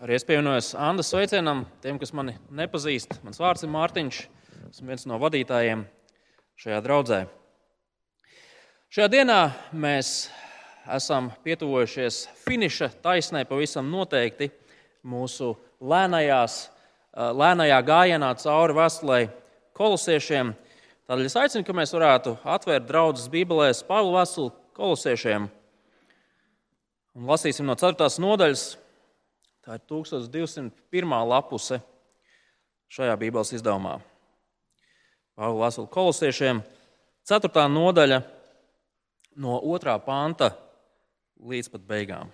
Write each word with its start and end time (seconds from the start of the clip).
Arī 0.00 0.14
es 0.16 0.24
pievienojos 0.24 0.70
Andas 0.80 1.10
sveicienam 1.12 1.66
tiem, 1.84 1.98
kas 2.00 2.14
mani 2.16 2.32
nepazīst. 2.56 3.18
Mans 3.20 3.36
vārds 3.36 3.66
ir 3.66 3.68
Mārtiņš. 3.68 4.20
Esmu 4.70 4.88
viens 4.88 5.04
no 5.04 5.18
vadītājiem 5.20 5.82
šajā 6.56 6.78
draudzē. 6.86 7.18
Šajā 8.88 9.10
dienā 9.12 9.36
mēs 9.76 10.30
esam 10.96 11.28
pietuvojušies 11.44 12.22
finiša 12.46 12.88
taisnē 13.04 13.44
pavisam 13.44 13.92
noteikti 13.92 14.48
mūsu 15.04 15.52
lēnajās, 15.84 16.58
lēnajā 17.12 17.84
gājienā 17.92 18.34
cauri 18.40 18.80
vēstulē 18.80 19.22
kolosiešiem. 19.76 20.56
Tādēļ 21.04 21.28
es 21.28 21.40
aicinu, 21.44 21.68
ka 21.68 21.76
mēs 21.76 21.92
varētu 21.92 22.38
atvērt 22.48 22.88
draudzes 22.88 23.28
Bībelēs 23.28 23.84
Pāvila 23.84 24.22
vēstuli 24.22 24.56
kolosiešiem 24.80 25.50
un 27.20 27.28
lasīsim 27.28 27.68
no 27.68 27.76
4. 27.76 28.08
nodaļas 28.24 28.70
Tā 29.60 29.76
ir 29.76 29.82
1201. 29.84 30.72
lapuse 31.28 31.82
šajā 32.88 33.16
Bībeles 33.20 33.52
izdevumā. 33.58 33.98
Pāvila 35.36 35.66
Vēstule 35.66 35.90
kolosiešiem, 35.92 36.62
4. 37.28 37.66
nodaļa, 37.68 38.22
no 39.36 39.60
2. 39.60 39.96
panta 40.06 40.50
līdz 41.44 41.70
pat 41.74 41.86
beigām. 41.92 42.32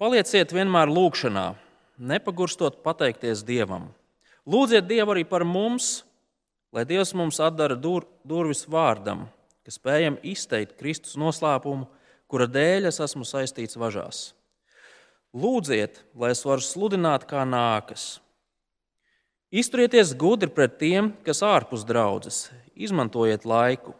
Palieciet 0.00 0.52
vienmēr 0.54 0.88
lūgšanā, 0.88 1.46
nepagurstot 1.98 2.80
pateikties 2.84 3.44
Dievam. 3.44 3.90
Lūdziet 4.48 4.86
Dievu 4.88 5.12
arī 5.12 5.24
par 5.28 5.44
mums, 5.44 5.98
lai 6.72 6.88
Dievs 6.88 7.12
mums 7.18 7.40
atdara 7.42 7.76
dur, 7.76 8.06
durvis 8.24 8.62
vārdam, 8.70 9.26
ka 9.68 9.74
spējam 9.74 10.14
izteikt 10.24 10.78
Kristus 10.80 11.18
noslēpumu, 11.20 11.84
kura 12.24 12.46
dēļ 12.48 12.88
es 12.88 13.02
esmu 13.04 13.26
saistīts 13.28 13.76
važās. 13.76 14.30
Lūdziet, 15.36 15.98
lai 16.16 16.30
es 16.32 16.40
varu 16.48 16.64
sludināt, 16.64 17.26
kā 17.28 17.42
nākas. 17.44 18.14
Izturieties 19.52 20.14
gudri 20.16 20.48
pret 20.48 20.78
tiem, 20.80 21.10
kas 21.20 21.44
ārpus 21.44 21.84
draudzes, 21.84 22.46
izmantojiet 22.72 23.44
laiku. 23.44 23.92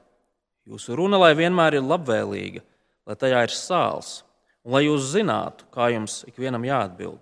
Jūsu 0.65 0.97
runa 0.97 1.21
lai 1.21 1.35
vienmēr 1.37 1.77
ir 1.77 1.85
labvēlīga, 1.85 2.65
lai 3.05 3.21
tajā 3.21 3.45
ir 3.45 3.53
sāls, 3.53 4.23
un 4.65 4.73
lai 4.73 4.87
jūs 4.87 5.13
zinātu, 5.13 5.69
kā 5.69 5.91
jums 5.93 6.23
ikvienam 6.33 6.65
jāatbild. 6.65 7.21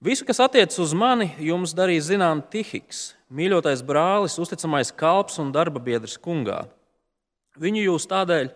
Visu, 0.00 0.24
kas 0.24 0.40
attiecas 0.40 0.80
uz 0.80 0.96
mani, 0.96 1.28
jums 1.44 1.76
darīja 1.76 2.08
zinām 2.14 2.40
Tihiks, 2.40 3.10
mīļotais 3.34 3.82
brālis, 3.86 4.38
uzticamais 4.40 4.92
kalps 4.94 5.40
un 5.42 5.52
darba 5.54 5.82
biedrs 5.82 6.16
kungā. 6.22 6.64
Viņu, 7.60 7.96
tādēļ, 8.10 8.50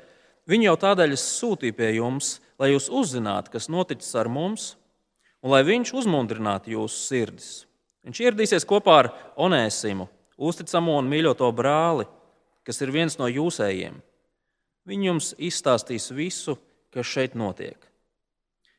viņu 0.50 0.68
jau 0.70 0.76
tādēļ 0.84 1.14
es 1.14 1.24
sūtīju 1.38 1.76
pie 1.78 1.92
jums, 1.98 2.38
lai 2.58 2.72
jūs 2.72 2.88
uzzinātu, 2.90 3.52
kas 3.54 3.70
noticis 3.70 4.14
ar 4.18 4.30
mums, 4.30 4.72
un 5.42 5.54
lai 5.54 5.62
viņš 5.66 5.94
uzmundrinātu 6.00 6.74
jūsu 6.74 7.02
sirdis. 7.04 7.50
Viņš 8.06 8.22
ieradīsies 8.24 8.66
kopā 8.68 8.94
ar 9.02 9.10
Onēsimu, 9.38 10.08
uzticamo 10.38 10.96
un 10.98 11.10
mīļoto 11.10 11.50
brāli, 11.54 12.06
kas 12.66 12.80
ir 12.82 12.94
viens 12.94 13.18
no 13.20 13.28
jūsējiem. 13.30 13.98
Viņš 14.88 15.06
jums 15.10 15.34
izstāstīs 15.50 16.08
visu, 16.14 16.56
kas 16.94 17.06
šeit 17.06 17.36
notiek. 17.38 17.76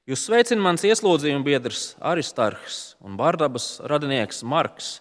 Jūs 0.10 0.24
sveicināt 0.26 0.66
mans 0.66 0.84
ieslodzījuma 0.88 1.46
biedrs 1.46 1.92
Aristarhs 2.02 2.96
un 3.06 3.14
Bardabas 3.20 3.76
radinieks 3.86 4.42
Marks 4.42 4.96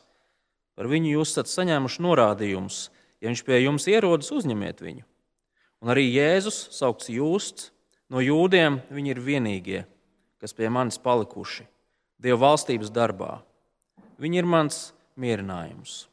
Par 0.78 0.86
viņu 0.86 1.16
jūs 1.16 1.32
esat 1.34 1.50
saņēmuši 1.50 2.04
norādījumus. 2.04 2.76
Ja 3.18 3.32
viņš 3.32 3.40
pie 3.42 3.56
jums 3.64 3.88
ierodas, 3.90 4.30
uzņemiet 4.30 4.78
viņu. 4.78 5.02
Un 5.82 5.90
arī 5.90 6.04
Jēzus, 6.06 6.68
saukts 6.74 7.10
Jūsts, 7.10 7.72
no 8.10 8.22
jūdiem 8.22 8.78
viņi 8.94 9.10
ir 9.10 9.22
vienīgie, 9.22 9.80
kas 10.38 10.54
pie 10.54 10.70
manis 10.70 11.00
palikuši 11.02 11.66
Dieva 12.18 12.38
valstības 12.48 12.90
darbā. 12.94 13.40
Viņi 14.22 14.40
ir 14.40 14.46
mans 14.46 14.78
mierinājums. 15.18 16.06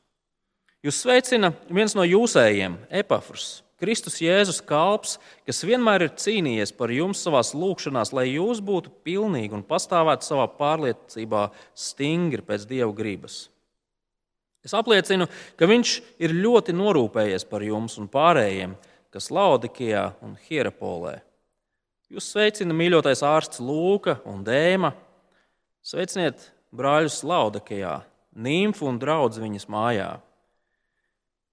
Jūs 0.85 0.99
sveicina 1.01 1.49
viens 1.65 1.95
no 1.97 2.05
jūsējiem, 2.05 2.75
Epafrs, 2.93 3.63
Kristus 3.81 4.19
Jēzus 4.21 4.61
kalps, 4.65 5.17
kas 5.45 5.65
vienmēr 5.65 6.05
ir 6.05 6.13
cīnījies 6.13 6.71
par 6.77 6.93
jums 6.93 7.23
savā 7.25 7.41
lūgšanā, 7.41 8.05
lai 8.13 8.27
jūs 8.35 8.61
būtu 8.65 8.93
pilnīgi 9.05 9.57
un 9.57 9.65
pastāvētu 9.65 10.29
savā 10.29 10.45
pārliecībā 10.57 11.49
stingri 11.73 12.45
pēc 12.45 12.69
Dieva 12.69 12.93
gribas. 12.95 13.47
Es 14.65 14.73
apliecinu, 14.73 15.27
ka 15.59 15.69
viņš 15.69 15.93
ir 16.25 16.33
ļoti 16.33 16.73
norūpējies 16.73 17.45
par 17.45 17.61
jums 17.61 17.99
un 18.01 18.09
pārējiem, 18.09 18.73
kas 19.13 19.29
Laudikijā 19.29 20.09
un 20.25 20.33
Hierapolē. 20.47 21.19
Jūs 22.09 22.31
sveicina 22.33 22.73
mīļotais 22.73 23.21
ārsts 23.25 23.61
Lūka 23.61 24.19
un 24.29 24.43
Dēma. 24.45 24.91
Sveiciniet 25.85 26.49
brāļus 26.73 27.21
Laudikijā, 27.25 27.99
Nīmfu 28.35 28.89
un 28.89 28.97
draugu 28.99 29.45
viņas 29.45 29.69
mājā. 29.71 30.09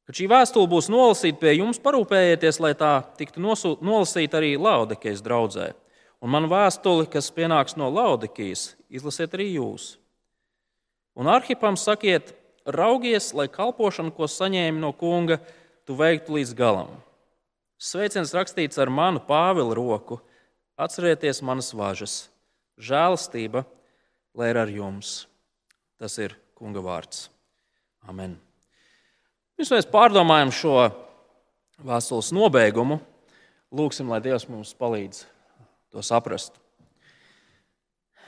Kad 0.08 0.18
šī 0.18 0.26
vēstule 0.32 0.66
būs 0.72 0.88
nolasīta 0.90 1.38
pie 1.38 1.54
jums, 1.60 1.78
parūpējieties, 1.80 2.58
lai 2.64 2.72
tā 2.74 2.96
tiktu 3.20 3.44
nolasīta 3.44 4.40
arī 4.40 4.56
Laudikijas 4.58 5.22
draudzē. 5.22 5.70
Un 6.22 6.32
man 6.34 6.48
vēstuli, 6.50 7.06
kas 7.10 7.30
pienāks 7.34 7.76
no 7.78 7.88
Laudikijas, 7.92 8.72
izlasiet 8.90 9.34
arī 9.36 9.52
jūs. 9.54 9.96
Un 11.18 11.28
arhipam 11.30 11.78
sakiet, 11.78 12.32
raugies, 12.66 13.32
lai 13.34 13.48
kalpošanu, 13.50 14.12
ko 14.14 14.28
saņēmi 14.30 14.80
no 14.82 14.92
kunga, 14.96 15.40
tu 15.86 15.96
veiktu 15.98 16.38
līdz 16.38 16.54
galam. 16.58 16.94
Sveiciens 17.82 18.34
rakstīts 18.34 18.78
ar 18.78 18.92
manu 18.92 19.22
Pāvila 19.26 19.74
roku. 19.74 20.20
Atcerieties 20.78 21.42
manas 21.42 21.72
važas. 21.74 22.14
Žēlastība, 22.78 23.64
lai 24.38 24.52
ir 24.52 24.60
ar 24.62 24.70
jums. 24.70 25.26
Tas 25.98 26.14
ir 26.22 26.36
kunga 26.58 26.82
vārds. 26.82 27.26
Amen. 28.08 28.38
Pirms 29.58 29.74
mēs 29.74 29.90
pārdomājam 29.90 30.50
šo 30.54 30.76
vēstules 31.82 32.32
nobeigumu, 32.34 33.00
lūgsim, 33.74 34.08
lai 34.10 34.22
Dievs 34.22 34.48
mums 34.50 34.72
palīdz 34.78 35.24
to 35.92 36.02
saprast. 36.02 36.56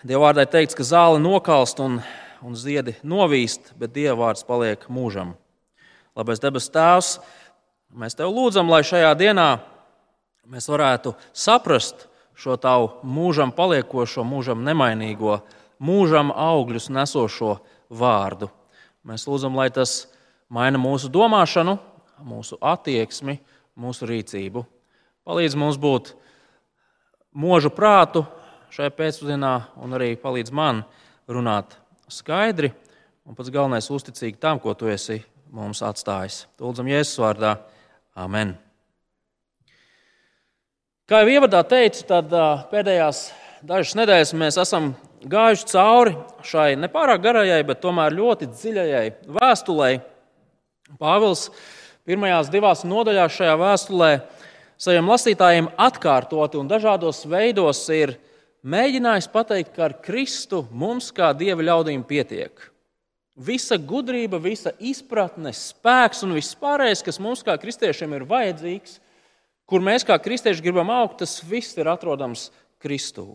Dievvvārdai 0.04 0.44
teikts, 0.50 0.76
ka 0.76 0.84
zāle 0.84 1.22
nokalst 1.22 1.80
un 1.80 2.02
un 2.44 2.56
ziedi 2.58 2.92
novīst, 3.06 3.72
bet 3.80 3.94
Dieva 3.96 4.18
vārds 4.26 4.44
paliek 4.44 4.82
mūžam. 4.92 5.32
Labais 6.14 6.42
debes 6.42 6.68
Tēvs, 6.72 7.16
mēs 7.96 8.16
Tev 8.18 8.34
lūdzam, 8.34 8.68
lai 8.68 8.82
šajā 8.84 9.14
dienā 9.18 9.48
mēs 10.50 10.68
varētu 10.68 11.14
saprast 11.32 12.06
šo 12.36 12.58
Tavu 12.60 12.90
mūžam 13.06 13.54
paliekošo, 13.54 14.26
mūžam 14.28 14.64
nemainīgo, 14.66 15.40
mūžam 15.80 16.32
augļus 16.34 16.90
nesošo 16.92 17.56
vārdu. 17.88 18.50
Mēs 19.04 19.24
lūdzam, 19.28 19.56
lai 19.56 19.70
tas 19.72 20.04
maina 20.52 20.80
mūsu 20.80 21.08
domāšanu, 21.12 21.78
mūsu 22.24 22.58
attieksmi, 22.60 23.38
mūsu 23.80 24.08
rīcību. 24.10 24.64
Palīdz 25.24 25.56
mums 25.56 25.80
būt 25.80 26.12
mūžu 27.32 27.72
prātu 27.72 28.26
šajā 28.74 28.92
pēcpusdienā 28.92 29.54
un 29.80 29.96
arī 29.96 30.12
palīdz 30.20 30.52
man 30.54 30.84
runāt 31.30 31.78
skaidri 32.08 32.72
un 33.24 33.34
pats 33.34 33.50
galvenais- 33.50 33.90
uzticīgi 33.96 34.38
tam, 34.38 34.60
ko 34.60 34.74
tu 34.74 34.86
esi 34.86 35.22
mums 35.50 35.80
atstājis. 35.82 36.46
Lūdzam, 36.60 36.88
Jēzus 36.90 37.18
vārdā. 37.18 37.58
Amen. 38.16 38.58
Kā 41.08 41.20
jau 41.20 41.28
ievadā 41.28 41.60
teicu, 41.68 42.06
tad 42.06 42.30
pēdējās 42.70 43.32
dažas 43.62 43.94
nedēļas 43.94 44.34
mēs 44.34 44.56
esam 44.60 44.94
gājuši 45.24 45.66
cauri 45.72 46.14
šai 46.44 46.76
nepārāk 46.80 47.22
garajai, 47.24 47.62
bet 47.66 47.80
tomēr 47.80 48.14
ļoti 48.16 48.48
dziļajai 48.52 49.06
vēstulē. 49.36 49.90
Pāvils 51.00 51.50
pirmajās 52.04 52.50
divās 52.52 52.84
nodaļās 52.84 53.36
šajā 53.38 53.56
vēstulē 53.60 54.10
saviem 54.80 55.08
lasītājiem 55.08 55.70
atkārtoti 55.80 56.60
un 56.60 56.68
dažādos 56.68 57.24
veidos 57.30 57.80
ir 57.94 58.16
mēģinājis 58.64 59.28
pateikt, 59.32 59.74
ka 59.76 59.88
ar 59.88 59.98
Kristu 60.04 60.64
mums 60.72 61.10
kā 61.14 61.32
dieva 61.36 61.64
ļaudīm 61.64 62.04
pietiek. 62.08 62.70
Visa 63.34 63.76
gudrība, 63.76 64.38
visa 64.38 64.70
izpratne, 64.78 65.50
spēks 65.54 66.22
un 66.22 66.36
viss 66.36 66.54
pārējais, 66.58 67.02
kas 67.02 67.18
mums 67.18 67.42
kā 67.42 67.56
kristiešiem 67.58 68.14
ir 68.14 68.26
vajadzīgs, 68.30 69.00
kur 69.66 69.82
mēs 69.82 70.06
kā 70.06 70.16
kristieši 70.22 70.62
gribam 70.62 70.92
augt, 70.94 71.18
tas 71.24 71.40
viss 71.42 71.74
ir 71.80 71.90
atrodams 71.90 72.50
Kristū. 72.84 73.32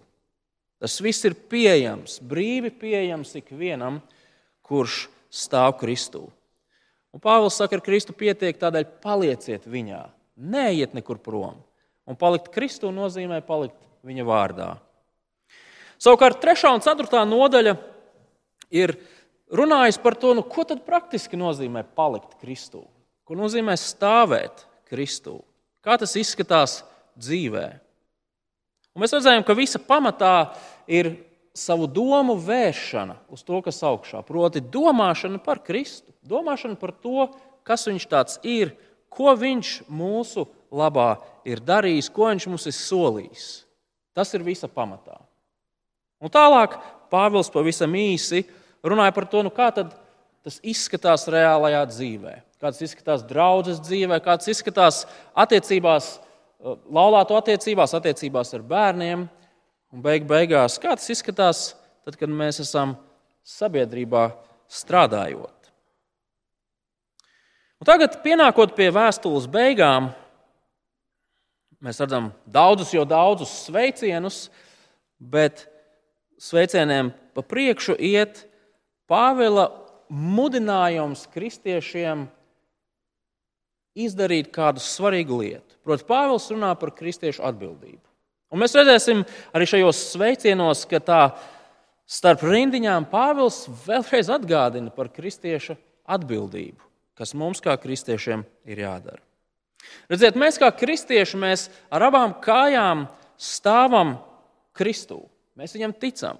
Tas 0.79 0.95
viss 1.03 1.25
ir 1.27 1.35
pieejams, 1.51 2.21
brīvi 2.23 2.71
pieejams 2.71 3.35
ikvienam, 3.41 3.99
kurš 4.63 5.09
stāv 5.27 5.75
Kristū. 5.81 6.29
Un 7.11 7.19
Pāvils 7.19 7.57
saka, 7.57 7.73
ka 7.73 7.81
ar 7.81 7.83
Kristu 7.83 8.13
pietiek, 8.15 8.55
tādēļ 8.55 8.85
palieciet 9.03 9.65
viņā, 9.67 10.03
neiet 10.37 10.93
nekur 10.95 11.19
prom. 11.19 11.57
Un 12.07 12.17
palikt 12.17 12.53
Kristū 12.53 12.93
nozīmē 12.93 13.41
palikt 13.45 13.81
viņa 14.05 14.25
vārdā. 14.25 14.69
Savukārt, 15.99 16.39
3. 16.39 16.69
un 16.71 16.83
4. 16.83 17.23
nodaļa 17.27 17.73
ir 18.71 18.95
runājusi 19.51 19.99
par 19.99 20.15
to, 20.15 20.31
nu, 20.37 20.45
ko 20.47 20.63
tad 20.67 20.85
praktiski 20.87 21.39
nozīmē 21.39 21.83
palikt 21.97 22.37
Kristū, 22.39 22.85
ko 23.27 23.35
nozīmē 23.35 23.75
stāvēt 23.75 24.63
Kristū, 24.87 25.41
kā 25.83 25.97
tas 25.99 26.15
izskatās 26.15 26.79
dzīvē. 27.19 27.67
Un 28.95 29.03
mēs 29.03 29.13
redzējām, 29.15 29.43
ka 29.43 29.57
visa 29.57 29.81
pamatā 29.83 30.33
ir 30.87 31.17
savu 31.51 31.87
domu 31.91 32.37
vēršana 32.39 33.17
uz 33.33 33.43
to, 33.43 33.59
kas 33.65 33.81
augšā. 33.83 34.23
Proti, 34.23 34.63
domāšana 34.63 35.41
par 35.43 35.59
Kristu, 35.65 36.13
domāšana 36.23 36.79
par 36.79 36.93
to, 36.95 37.27
kas 37.67 37.87
viņš 37.89 38.07
tāds 38.09 38.39
ir, 38.47 38.71
ko 39.11 39.33
viņš 39.35 39.81
mūsu 39.91 40.47
labā 40.71 41.17
ir 41.43 41.59
darījis, 41.65 42.11
ko 42.13 42.29
viņš 42.31 42.47
mums 42.49 42.69
ir 42.69 42.77
solījis. 42.77 43.49
Tas 44.15 44.31
ir 44.37 44.45
visa 44.45 44.69
pamatā. 44.71 45.19
Un 46.19 46.31
tālāk 46.31 46.75
Pāvils 47.09 47.49
pavisam 47.49 47.93
īsi 47.97 48.43
runāja 48.85 49.13
par 49.15 49.25
to, 49.29 49.41
nu 49.45 49.51
kā 49.53 49.71
tas 49.73 50.59
izskatās 50.61 51.25
reālajā 51.31 51.81
dzīvē. 51.89 52.33
Kā 52.59 52.73
tas 52.73 52.81
izskatās 52.83 53.23
draudzes 53.25 53.79
dzīvē, 53.81 54.19
kā 54.21 54.35
tas 54.37 54.51
izskatās 54.51 55.05
attiecībās, 55.33 56.17
laulāto 56.91 57.37
attiecībās, 57.39 57.95
attiecībās 57.95 58.51
ar 58.57 58.65
bērniem. 58.67 59.27
Un 59.89 60.03
beig 60.05 60.27
beigās, 60.29 60.77
kā 60.77 60.91
tas 60.93 61.07
izskatās, 61.09 61.71
tad, 62.05 62.19
kad 62.19 62.29
mēs 62.29 62.59
esam 62.61 62.93
sabiedrībā 63.47 64.27
strādājot. 64.69 65.55
Un 67.79 67.87
tagad, 67.87 68.19
pienākot 68.21 68.75
pie 68.77 68.89
vēstules 68.91 69.47
beigām, 69.49 70.11
mēs 71.81 72.01
redzam 72.03 72.27
daudzus, 72.43 72.91
jau 72.93 73.05
daudzus 73.07 73.53
sveicienus, 73.65 74.43
bet 75.17 75.63
sveicieniem 76.39 77.11
pa 77.35 77.43
priekšu 77.45 77.97
iet 77.99 78.45
Pāvila 79.09 79.65
mudinājums 80.13 81.23
kristiešiem 81.33 82.27
izdarīt 83.97 84.51
kādu 84.53 84.83
svarīgu 84.83 85.39
lietu. 85.41 85.79
Protams, 85.81 86.05
Pāvils 86.05 86.49
runā 86.53 86.75
par 86.77 86.93
kristiešu 86.93 87.41
atbildību. 87.49 88.03
Un 88.53 88.61
mēs 88.61 88.77
redzēsim 88.77 89.23
arī 89.53 89.65
šajos 89.69 90.03
sveicienos, 90.11 90.83
ka 90.89 91.01
tā 91.01 91.23
starp 92.09 92.45
rindiņām 92.45 93.09
Pāvils 93.09 93.63
vēlreiz 93.87 94.29
atgādina 94.33 94.93
par 94.93 95.09
kristieša 95.13 95.77
atbildību 96.09 96.89
kas 97.19 97.35
mums 97.35 97.59
kā 97.59 97.75
kristiešiem 97.75 98.45
ir 98.69 98.85
jādara. 98.85 99.19
Redziet, 100.11 100.39
mēs 100.39 100.59
kā 100.59 100.69
kristieši 100.75 101.39
mēs 101.39 101.67
ar 101.91 102.07
abām 102.07 102.37
kājām 102.43 103.07
stāvam 103.39 104.15
Kristū. 104.75 105.19
Mēs 105.59 105.75
viņam 105.75 105.91
ticam. 105.99 106.39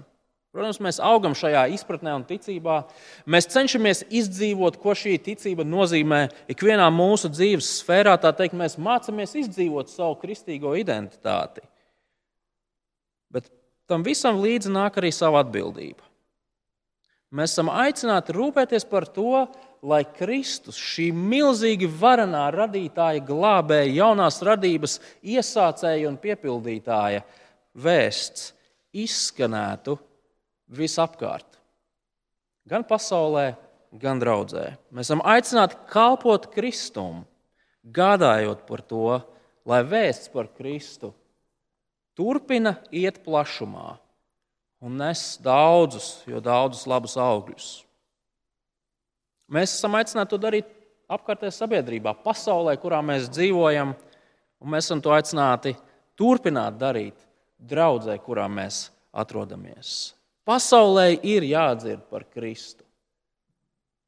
Protams, 0.50 0.80
mēs 0.82 0.98
augam 1.04 1.36
šajā 1.38 1.68
izpratnē 1.76 2.16
un 2.18 2.24
ticībā. 2.26 2.80
Mēs 3.30 3.50
cenšamies 3.54 4.02
izdzīvot, 4.18 4.80
ko 4.82 4.96
šī 4.98 5.18
ticība 5.22 5.66
nozīmē 5.68 6.24
ikvienā 6.50 6.88
mūsu 6.90 7.30
dzīves 7.30 7.68
sfērā. 7.84 8.16
Tā 8.18 8.32
teikt, 8.34 8.58
mēs 8.58 8.80
mācāmies 8.82 9.36
izdzīvot 9.44 9.92
savu 9.92 10.18
kristīgo 10.24 10.74
identitāti. 10.80 11.62
Bet 13.30 13.52
tam 13.92 14.02
visam 14.08 14.42
līdzi 14.42 14.74
nāk 14.74 14.98
arī 14.98 15.14
sava 15.14 15.44
atbildība. 15.44 16.02
Mēs 17.30 17.54
esam 17.54 17.70
aicināti 17.70 18.34
rūpēties 18.34 18.88
par 18.90 19.06
to, 19.06 19.44
lai 19.86 20.02
Kristus, 20.18 20.80
šī 20.82 21.12
milzīgi 21.14 21.86
varenā 22.00 22.48
radītāja, 22.56 23.22
glābēja, 23.28 24.00
jaunās 24.00 24.42
radības 24.48 24.98
iesācēja 25.22 26.10
un 26.10 26.18
piepildītāja 26.18 27.22
vēsts 27.78 28.56
izskanētu 28.96 29.98
visapkārt. 30.70 31.58
Gan 32.70 32.86
pasaulē, 32.86 33.54
gan 33.98 34.22
draudzē. 34.22 34.76
Mēs 34.94 35.10
esam 35.10 35.24
aicināti 35.26 35.80
kalpot 35.90 36.50
Kristum, 36.54 37.24
gādājot 37.84 38.66
par 38.68 38.84
to, 38.86 39.18
lai 39.66 39.82
vēsts 39.86 40.30
par 40.34 40.52
Kristu 40.54 41.14
turpina 42.18 42.76
iet 42.92 43.22
plašumā 43.24 43.96
un 44.84 44.98
nes 45.00 45.22
daudzus, 45.44 46.20
jo 46.28 46.42
daudzus 46.44 46.86
labus 46.88 47.16
augļus. 47.20 47.70
Mēs 49.50 49.74
esam 49.78 49.96
aicināti 49.98 50.34
to 50.34 50.40
darīt 50.42 50.68
apkārtējā 51.10 51.56
sabiedrībā, 51.56 52.14
pasaulē, 52.24 52.76
kurā 52.80 53.00
mēs 53.04 53.32
dzīvojam, 53.34 53.96
un 54.62 54.72
mēs 54.72 54.88
esam 54.88 55.02
to 55.04 55.14
aicināti 55.16 55.74
turpināt 56.20 56.78
darīt 56.80 57.29
draudzē, 57.60 58.16
kurā 58.24 58.48
mēs 58.52 58.88
atrodamies. 59.12 60.14
Pasaulē 60.48 61.12
ir 61.22 61.46
jādzird 61.46 62.08
par 62.10 62.26
Kristu. 62.32 62.86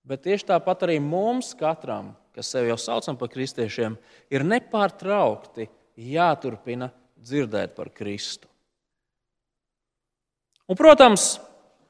Bet 0.08 0.24
tieši 0.26 0.48
tāpat 0.50 0.88
arī 0.88 0.98
mums, 1.04 1.52
katram, 1.58 2.16
kas 2.34 2.50
sevi 2.50 2.72
jau 2.72 2.80
saucam 2.80 3.18
par 3.20 3.30
kristiešiem, 3.30 3.98
ir 4.34 4.46
nepārtraukti 4.48 5.68
jāturpina 6.00 6.90
dzirdēt 7.22 7.76
par 7.78 7.92
Kristu. 7.94 8.50
Un, 10.66 10.78
protams, 10.80 11.36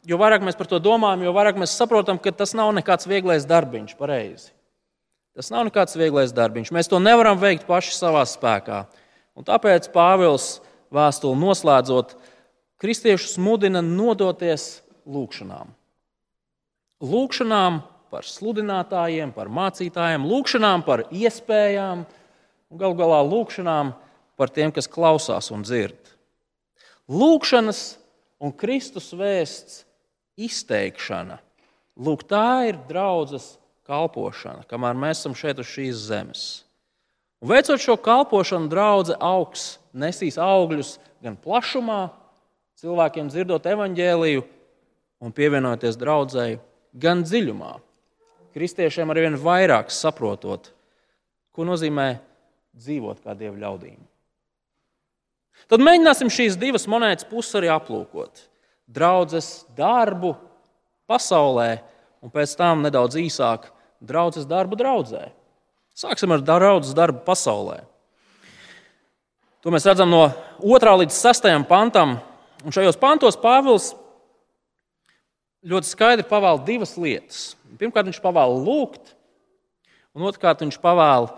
jo 0.07 0.17
vairāk 0.19 0.43
mēs 0.43 0.57
par 0.57 0.67
to 0.67 0.81
domājam, 0.81 1.23
jo 1.27 1.35
vairāk 1.35 1.59
mēs 1.61 1.77
saprotam, 1.77 2.19
ka 2.19 2.33
tas 2.35 2.55
nav 2.57 2.73
nekāds 2.75 3.07
vieglais 3.07 3.45
darbiņš, 3.47 3.93
pareizi. 3.99 4.49
Tas 5.37 5.51
nav 5.53 5.63
nekāds 5.69 5.95
vieglais 5.95 6.33
darbiņš. 6.35 6.73
Mēs 6.75 6.89
to 6.91 6.99
nevaram 6.99 7.39
veikt 7.39 7.63
paši 7.69 7.93
savā 7.95 8.25
spēkā. 8.27 8.83
Un 9.37 9.47
tāpēc 9.47 9.87
Pāvils 9.93 10.57
vēstuli 10.93 11.39
noslēdzot, 11.39 12.15
kristiešus 12.81 13.37
mudina 13.41 13.81
nodoties 13.85 14.81
lūgšanām. 15.07 15.71
Lūgšanām 17.01 17.81
par 18.11 18.27
sludinātājiem, 18.27 19.31
par 19.33 19.49
mācītājiem, 19.49 20.27
lūgšanām 20.27 20.83
par 20.85 21.05
iespējām 21.09 22.03
un 22.03 22.81
galu 22.81 22.97
galā 22.99 23.21
lūgšanām 23.25 23.93
par 24.39 24.51
tiem, 24.53 24.73
kas 24.75 24.89
klausās 24.91 25.51
un 25.53 25.63
dzird. 25.65 25.97
Lūgšanas 27.11 27.81
un 28.41 28.53
Kristus 28.55 29.11
vēsts 29.15 29.83
izteikšana. 30.39 31.39
Lūk, 32.01 32.23
tā 32.29 32.71
ir 32.71 32.79
draudzes 32.89 33.55
kalpošana, 33.87 34.65
kamēr 34.69 34.97
mēs 34.97 35.21
esam 35.21 35.35
šeit 35.37 35.59
uz 35.61 35.69
šīs 35.69 36.05
zemes. 36.07 36.43
Un 37.41 37.51
veicot 37.51 37.81
šo 37.81 37.97
kalpošanu, 37.99 38.69
draudzene 38.71 39.19
augs, 39.25 39.75
nesīs 39.93 40.37
augļus 40.41 40.97
gan 41.23 41.37
plašumā, 41.39 42.09
cilvēkiem 42.81 43.29
dzirdot 43.31 43.65
evaņģēliju 43.71 44.43
un 45.21 45.33
pievienoties 45.35 45.99
draudzēji, 46.01 46.59
gan 46.97 47.23
dziļumā. 47.25 47.73
Kristiešiem 48.55 49.11
ar 49.13 49.19
vien 49.21 49.37
vairāk 49.39 49.91
saprotot, 49.93 50.71
ko 51.55 51.67
nozīmē 51.67 52.07
dzīvot 52.75 53.21
kā 53.23 53.35
dievu 53.37 53.59
ļaudīm. 53.61 53.99
Tad 55.71 55.83
mēģināsim 55.83 56.31
šīs 56.31 56.57
divas 56.59 56.87
monētas 56.89 57.27
puses 57.29 57.55
arī 57.59 57.69
aplūkot 57.71 58.47
draudzes 58.91 59.63
darbu 59.77 60.33
pasaulē, 61.07 61.79
un 62.19 62.31
pēc 62.33 62.55
tam 62.59 62.83
nedaudz 62.85 63.17
īsāk 63.19 63.69
draudzes 64.03 64.47
darbu 64.49 64.77
draudzē. 64.79 65.29
Sāksim 65.95 66.33
ar 66.33 66.43
draudzes 66.43 66.95
darbu 66.97 67.23
pasaulē. 67.27 67.81
To 69.61 69.69
mēs 69.69 69.85
redzam 69.85 70.09
no 70.09 70.23
2. 70.63 70.93
līdz 71.03 71.13
6. 71.13 71.49
pantam. 71.69 72.17
Un 72.65 72.73
šajos 72.73 72.97
pantos 73.01 73.37
Pāvils 73.41 73.91
ļoti 75.65 75.89
skaidri 75.89 76.25
pavēl 76.25 76.61
divas 76.65 76.95
lietas. 76.97 77.41
Pirmkārt, 77.77 78.09
viņš 78.09 78.21
pavēl 78.21 78.57
lūgt, 78.65 79.13
un 80.17 80.25
otrkārt, 80.29 80.63
viņš 80.65 80.77
pavēl 80.81 81.29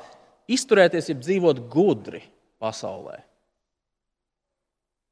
izturēties, 0.51 1.11
ja 1.11 1.15
dzīvot 1.19 1.61
gudri 1.71 2.23
pasaulē. 2.63 3.19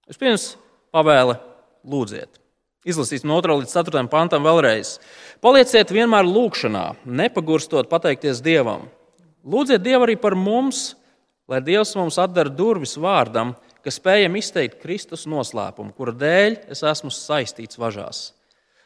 Vispirms 0.08 0.54
pavēle 0.92 1.38
lūdziet. 1.88 2.40
Izlasīsim 2.88 3.30
no 3.30 3.38
2 3.44 3.60
līdz 3.62 3.76
4 3.76 4.08
pantam 4.10 4.48
vēlreiz. 4.48 4.96
Palieciet 5.44 5.92
vienmēr 5.94 6.26
lūgšanā, 6.26 6.96
nepagurstot 7.06 7.92
pateikties 7.92 8.42
Dievam. 8.44 8.88
Lūdziet 9.46 9.84
Dievu 9.86 10.08
arī 10.08 10.16
par 10.20 10.34
mums, 10.36 10.96
lai 11.52 11.60
Dievs 11.64 11.92
mums 12.00 12.20
atdara 12.22 12.52
durvis 12.52 12.96
vārdam, 12.96 13.54
ka 13.84 13.92
spējam 13.92 14.38
izteikt 14.40 14.80
Kristus 14.80 15.28
noslēpumu, 15.30 15.92
kura 15.98 16.14
dēļ 16.16 16.58
es 16.72 16.84
esmu 16.88 17.12
saistīts 17.12 17.80
važās. 17.82 18.32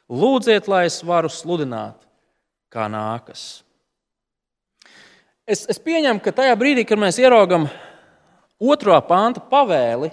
Lūdziet, 0.10 0.70
lai 0.72 0.86
es 0.90 1.00
varu 1.06 1.30
sludināt, 1.30 1.98
kā 2.74 2.90
nākas. 2.92 3.64
Es, 5.46 5.66
es 5.70 5.78
pieņemu, 5.78 6.22
ka 6.26 6.34
tajā 6.34 6.58
brīdī, 6.58 6.86
kad 6.90 7.02
mēs 7.02 7.22
ieraugam 7.22 7.70
otrā 8.58 8.98
panta 9.06 9.44
pavēli, 9.46 10.12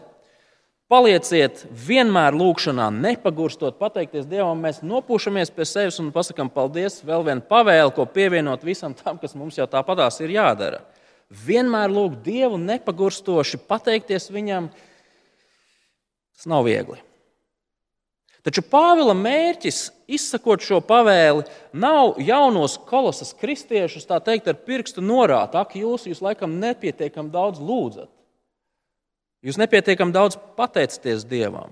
Palieciet 0.92 1.62
vienmēr 1.72 2.34
lūgšanā, 2.36 2.90
nepagurstot, 2.92 3.78
pateikties 3.80 4.26
Dievam. 4.28 4.58
Mēs 4.60 4.82
nopūšamies 4.84 5.48
pie 5.56 5.64
sevis 5.64 5.96
un 6.02 6.10
pasakām 6.12 6.50
paldies. 6.52 6.98
Vēl 7.06 7.24
viena 7.24 7.40
pavēle, 7.48 7.94
ko 7.96 8.04
pievienot 8.04 8.66
visam 8.66 8.92
tam, 8.98 9.16
kas 9.16 9.32
mums 9.32 9.56
jau 9.56 9.64
tāpatās 9.72 10.20
ir 10.20 10.34
jādara. 10.34 10.82
Vienmēr 11.32 11.92
lūgt 11.92 12.20
Dievu, 12.26 12.58
nepagurstoši 12.60 13.62
pateikties 13.68 14.28
Viņam. 14.32 14.68
Tas 16.36 16.48
nav 16.50 16.66
viegli. 16.68 16.98
Taču 18.42 18.64
Pāvila 18.66 19.14
mērķis, 19.14 19.84
izsakot 20.10 20.64
šo 20.66 20.80
pavēli, 20.82 21.44
nav 21.78 22.16
jaunos 22.18 22.74
kolosas 22.88 23.30
kristiešus, 23.38 24.08
tā 24.08 24.18
teikt, 24.24 24.50
ar 24.50 24.58
pirkstu 24.66 25.04
norādīt, 25.04 25.54
ak, 25.60 25.76
jūs, 25.78 26.08
jūs 26.10 26.22
laikam 26.24 26.58
nepietiekami 26.58 27.30
daudz 27.30 27.62
lūdzat. 27.62 28.10
Jūs 29.46 29.58
nepietiekami 29.62 30.14
daudz 30.14 30.36
pateicaties 30.58 31.22
Dievam. 31.30 31.70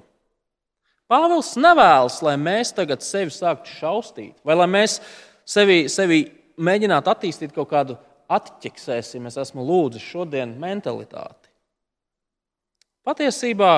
Pāvils 1.11 1.57
nevēlas, 1.59 2.21
lai 2.23 2.37
mēs 2.39 2.71
tagad 2.75 3.03
sevi 3.03 3.35
sāktu 3.35 3.73
šausmīt, 3.81 4.37
vai 4.47 4.55
lai 4.55 4.69
mēs 4.71 5.01
sevi, 5.43 5.83
sevi 5.91 6.23
mēģinātu 6.55 7.11
attīstīt 7.11 7.55
kaut 7.57 7.71
kādu 7.73 7.99
atķeksēsim, 8.31 9.27
es 9.27 9.39
esmu 9.41 9.65
lūdzis 9.67 10.05
šodien 10.07 10.55
mentalitāti. 10.61 11.51
Patiesībā 13.07 13.73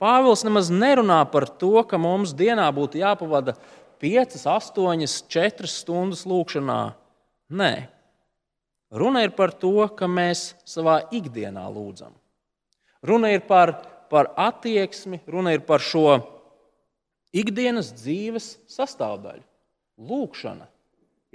Pāvils 0.00 0.46
nemaz 0.46 0.70
nerunā 0.72 1.20
par 1.28 1.44
to, 1.60 1.74
ka 1.84 1.98
mums 2.00 2.32
dienā 2.32 2.70
būtu 2.72 3.02
jāpavada 3.02 3.52
5, 4.00 4.38
8, 4.48 5.04
4 5.28 5.68
stundas 5.68 6.22
lūkšanā. 6.24 6.78
Nē, 7.52 7.72
runa 8.96 9.26
ir 9.26 9.34
par 9.36 9.52
to, 9.52 9.74
ka 9.92 10.08
mēs 10.08 10.54
savā 10.64 11.02
ikdienā 11.12 11.66
lūdzam. 11.68 12.14
Runa 13.04 13.34
ir 13.34 13.44
par, 13.44 13.74
par 14.08 14.32
attieksmi, 14.40 15.20
runa 15.28 15.52
ir 15.52 15.66
par 15.68 15.84
šo 15.84 16.20
ikdienas 17.36 17.92
dzīves 17.96 18.54
sastāvdaļu. 18.72 19.44
Lūkšana 20.00 20.64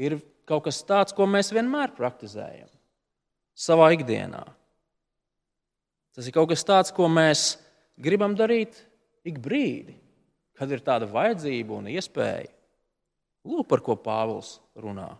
ir 0.01 0.17
kaut 0.49 0.65
kas 0.67 0.81
tāds, 0.87 1.15
ko 1.15 1.27
mēs 1.29 1.51
vienmēr 1.53 1.93
praktizējam 1.97 2.69
savā 3.55 3.91
ikdienā. 3.95 4.43
Tas 6.15 6.27
ir 6.27 6.35
kaut 6.35 6.51
kas 6.51 6.63
tāds, 6.67 6.93
ko 6.95 7.09
mēs 7.11 7.55
gribam 7.99 8.35
darīt 8.37 8.77
ik 9.27 9.39
brīdi, 9.43 9.95
kad 10.55 10.71
ir 10.71 10.83
tāda 10.85 11.09
vajadzība 11.11 11.75
un 11.75 11.89
iespēja. 11.91 12.51
Lūk, 13.45 13.67
par 13.69 13.83
ko 13.85 13.97
Pāvils 13.99 14.55
runā. 14.79 15.11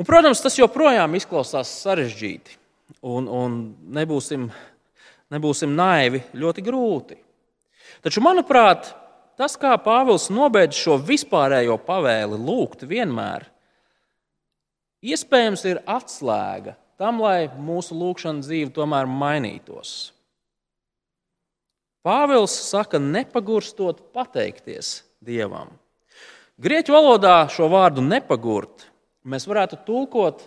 Un, 0.00 0.06
protams, 0.08 0.40
tas 0.40 0.56
joprojām 0.56 1.12
izklausās 1.16 1.70
sarežģīti, 1.82 2.56
un, 3.04 3.26
un 3.28 3.56
nebūsim, 3.92 4.46
nebūsim 5.32 5.74
naivi, 5.76 6.22
ļoti 6.40 6.64
grūti. 6.64 7.18
Taču, 8.04 8.22
manuprāt, 8.24 8.88
tas, 9.38 9.56
kā 9.60 9.74
Pāvils 9.82 10.28
nobeidz 10.32 10.78
šo 10.78 10.96
vispārējo 11.02 11.76
pavēli, 11.86 12.38
lūgt 12.38 12.86
vienmēr, 12.88 13.46
iespējams, 15.02 15.64
ir 15.70 15.82
atslēga 15.86 16.76
tam, 17.00 17.22
lai 17.22 17.48
mūsu 17.56 17.96
lūkšana 17.96 18.44
dzīve 18.44 18.72
tomēr 18.76 19.08
mainītos. 19.08 20.12
Pāvils 22.04 22.54
saka, 22.70 22.98
nepagurstot 23.00 24.06
pateikties 24.14 25.00
Dievam. 25.20 25.74
Grieķu 26.60 26.94
valodā 26.96 27.42
šo 27.52 27.68
vārdu 27.72 28.04
nepagurt 28.04 28.86
mēs 29.24 29.46
varētu 29.48 29.82
tulkot, 29.84 30.46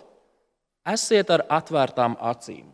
esiet 0.86 1.30
ar 1.30 1.44
atvērtām 1.50 2.16
acīm. 2.18 2.66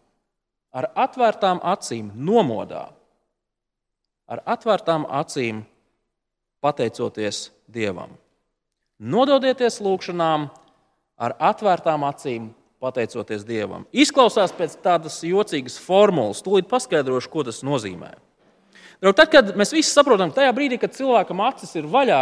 Ar 0.73 0.89
atvērtām 0.97 1.61
acīm, 1.67 2.13
nomodā 2.15 2.87
ar 4.31 4.43
atvērtām 4.47 5.07
acīm, 5.11 5.65
pateicoties 6.65 7.49
Dievam. 7.71 8.17
Nododieties 9.01 9.81
lūgšanām 9.81 10.49
ar 11.21 11.37
atvērtām 11.51 12.05
acīm, 12.09 12.51
pateicoties 12.81 13.45
Dievam. 13.49 13.87
Izklausās 13.93 14.53
pēc 14.57 14.77
tādas 14.85 15.21
jocīgas 15.25 15.79
formulas, 15.81 16.43
tūlīt 16.45 16.69
paskaidrošu, 16.71 17.33
ko 17.33 17.45
tas 17.49 17.61
nozīmē. 17.67 18.15
Tad, 19.01 19.27
kad 19.33 19.55
mēs 19.57 19.73
visi 19.73 19.93
saprotam, 19.93 20.33
tajā 20.37 20.53
brīdī, 20.57 20.77
kad 20.81 20.93
cilvēkam 20.97 21.41
acis 21.47 21.73
ir 21.81 21.89
vaļā, 21.89 22.21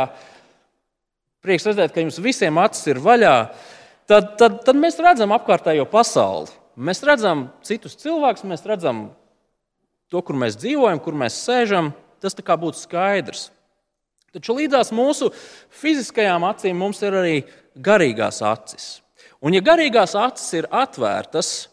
prieks 1.42 1.66
redzēt, 1.66 1.95
ka 1.95 2.02
jums 2.02 2.21
visiem 2.23 2.59
acis 2.62 2.87
ir 2.92 3.02
vaļā, 3.02 3.35
tad, 4.11 4.35
tad, 4.38 4.61
tad 4.66 4.78
mēs 4.78 4.99
redzam 5.02 5.35
apkārtējo 5.35 5.87
pasauli. 5.90 6.54
Mēs 6.78 7.02
redzam 7.02 7.49
citus 7.66 7.99
cilvēkus, 7.99 8.47
mēs 8.47 8.62
redzam 8.66 9.09
to, 10.11 10.23
kur 10.23 10.38
mēs 10.38 10.59
dzīvojam, 10.61 11.00
kur 11.02 11.18
mēs 11.18 11.40
sēžam, 11.42 11.90
tas 12.23 12.38
tā 12.38 12.45
kā 12.47 12.54
būtu 12.59 12.78
skaidrs. 12.78 13.49
Taču 14.35 14.56
līdzās 14.58 14.92
mūsu 14.92 15.30
fiziskajām 15.80 16.44
acīm 16.49 16.76
mums 16.78 17.00
ir 17.06 17.16
arī 17.16 17.37
garīgās 17.80 18.42
acis. 18.44 18.99
Un, 19.40 19.54
ja 19.54 19.62
garīgās 19.64 20.16
acis 20.18 20.58
ir 20.58 20.68
atvērtas, 20.75 21.68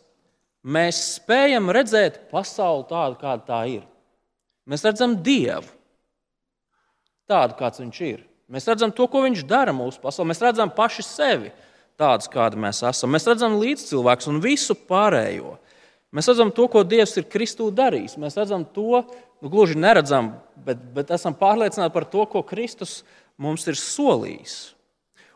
mēs 0.64 1.02
spējam 1.18 1.72
redzēt 1.74 2.26
pasauli 2.32 2.88
tādu, 2.90 3.20
kāda 3.22 3.44
tā 3.48 3.62
ir. 3.74 3.84
Mēs 4.70 4.86
redzam 4.86 5.18
Dievu 5.26 5.68
tādu, 7.30 7.58
kāds 7.60 7.82
Viņš 7.82 8.02
ir. 8.06 8.24
Mēs 8.52 8.68
redzam 8.70 8.94
to, 8.94 9.08
ko 9.10 9.24
Viņš 9.26 9.44
dara 9.50 9.74
mūsu 9.76 10.02
pasaulē. 10.02 10.32
Mēs 10.32 10.44
redzam 10.46 10.72
paši 10.74 11.06
sevi 11.06 11.52
tādus, 12.00 12.30
kādi 12.32 12.60
mēs 12.62 12.82
esam. 12.86 13.12
Mēs 13.14 13.28
redzam 13.30 13.58
līdzcilvēkus 13.62 14.30
un 14.32 14.42
visu 14.44 14.78
pārējo. 14.88 15.56
Mēs 16.16 16.30
redzam 16.32 16.52
to, 16.56 16.68
ko 16.72 16.86
Dievs 16.88 17.18
ir 17.20 17.28
Kristū 17.32 17.70
darījis. 17.76 18.16
Mēs 18.22 18.38
redzam 18.40 18.64
to, 18.76 19.02
nu, 19.42 19.52
gluži 19.52 19.78
neredzam, 19.80 20.34
bet, 20.66 20.82
bet 20.96 21.12
esam 21.16 21.36
pārliecināti 21.38 21.94
par 21.94 22.08
to, 22.10 22.26
ko 22.30 22.44
Kristus 22.46 23.04
mums 23.42 23.66
ir 23.70 23.78
solījis. 23.80 24.56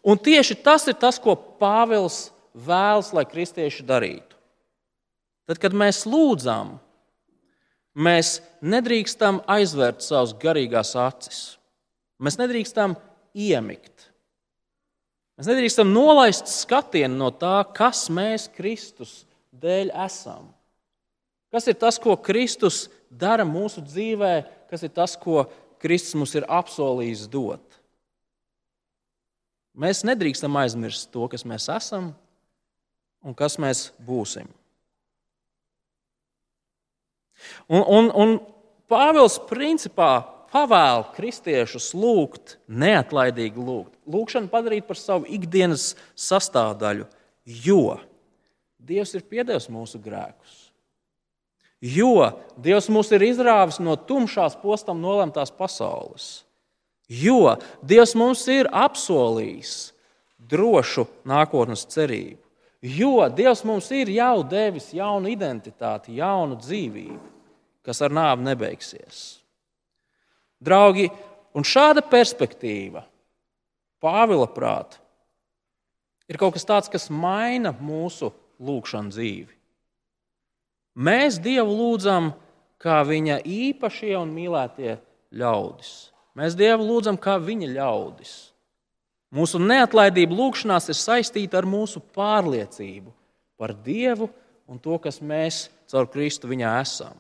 Un 0.06 0.20
tieši 0.20 0.58
tas 0.64 0.88
ir 0.88 0.96
tas, 1.00 1.20
ko 1.20 1.36
Pāvils 1.60 2.30
vēlas, 2.56 3.12
lai 3.16 3.26
kristieši 3.28 3.86
darītu. 3.88 4.38
Tad, 5.50 5.60
kad 5.62 5.76
mēs 5.76 6.06
lūdzam, 6.08 6.78
mēs 7.98 8.38
nedrīkstam 8.62 9.42
aizvērt 9.50 10.06
savus 10.06 10.36
garīgās 10.40 10.94
acis. 11.00 11.42
Mēs 12.22 12.38
nedrīkstam 12.40 12.96
iemigt. 13.34 14.10
Mēs 15.40 15.48
nedrīkstam 15.48 15.92
nolaist 15.96 16.50
skatienu 16.52 17.16
no 17.16 17.32
tā, 17.32 17.62
kas 17.76 18.08
mēs 18.12 18.50
Kristus 18.56 19.24
dēļ 19.56 19.94
esam. 20.06 20.50
Kas 21.50 21.66
ir 21.72 21.78
tas, 21.80 21.98
ko 21.98 22.14
Kristus 22.22 22.90
dara 23.10 23.46
mūsu 23.48 23.84
dzīvē, 23.86 24.34
kas 24.70 24.86
ir 24.86 24.94
tas, 24.94 25.16
ko 25.20 25.48
Kristus 25.82 26.18
mums 26.18 26.36
ir 26.38 26.48
apsolījis 26.50 27.28
dot? 27.32 27.66
Mēs 29.80 30.04
nedrīkstam 30.08 30.58
aizmirst 30.60 31.12
to, 31.14 31.28
kas 31.32 31.46
mēs 31.48 31.70
esam 31.72 32.12
un 33.24 33.36
kas 33.38 33.58
mēs 33.62 33.90
būsim. 34.04 34.50
Un, 37.72 37.84
un, 37.86 38.10
un 38.12 38.40
Pāvils 38.90 39.38
principā 39.46 40.18
pavēl 40.50 41.04
kristiešus 41.14 41.92
lūgt, 41.94 42.58
neatlaidīgi 42.66 43.62
lūgt. 43.62 43.94
Lūkšanu 44.10 44.50
padarīt 44.50 44.88
par 44.88 44.98
savu 44.98 45.30
ikdienas 45.30 45.94
sastāvdaļu, 46.18 47.06
jo 47.46 48.00
Dievs 48.80 49.12
ir 49.14 49.26
piedevis 49.28 49.68
mūsu 49.70 50.00
grēkus. 50.02 50.69
Jo 51.80 52.34
Dievs 52.60 52.90
mūs 52.92 53.14
ir 53.16 53.24
izrāvis 53.24 53.80
no 53.80 53.96
tumšās 53.96 54.58
postam 54.60 55.00
nolemtās 55.00 55.52
pasaules. 55.56 56.44
Jo 57.08 57.56
Dievs 57.82 58.14
mums 58.20 58.44
ir 58.52 58.68
apsolījis 58.68 59.94
drošu 60.50 61.08
nākotnes 61.28 61.86
cerību. 61.90 62.42
Jo 62.84 63.28
Dievs 63.32 63.64
mums 63.68 63.90
ir 63.96 64.12
jau 64.12 64.44
devis 64.48 64.92
jaunu 64.96 65.32
identitāti, 65.32 66.16
jaunu 66.20 66.60
dzīvību, 66.60 67.20
kas 67.84 68.00
ar 68.04 68.14
nāvi 68.16 68.48
nebeigsies. 68.48 69.40
Draugi, 70.60 71.08
un 71.56 71.64
šāda 71.64 72.04
perspektīva, 72.04 73.06
Pāvila 74.00 74.48
prāta, 74.48 74.96
ir 76.32 76.38
kaut 76.40 76.54
kas 76.56 76.64
tāds, 76.64 76.88
kas 76.92 77.10
maina 77.12 77.74
mūsu 77.76 78.30
lūgšanu 78.64 79.12
dzīvi. 79.12 79.59
Mēs 81.00 81.38
Dievu 81.40 81.72
lūdzam 81.78 82.34
kā 82.82 83.00
viņa 83.08 83.40
īpašie 83.48 84.18
un 84.20 84.34
mīlētie 84.36 84.98
ļaudis. 85.32 85.92
Mēs 86.36 86.58
Dievu 86.60 86.84
lūdzam 86.90 87.16
kā 87.20 87.38
viņa 87.40 87.70
ļaudis. 87.78 88.34
Mūsu 89.36 89.62
neatlaidība 89.62 90.36
lūgšanās 90.36 90.90
ir 90.92 90.98
saistīta 90.98 91.60
ar 91.62 91.68
mūsu 91.70 92.02
pārliecību 92.16 93.14
par 93.60 93.76
Dievu 93.86 94.28
un 94.68 94.80
to, 94.82 94.98
kas 95.00 95.22
mēs 95.22 95.68
caur 95.90 96.10
Kristu 96.12 96.50
viņā 96.52 96.74
esam. 96.82 97.16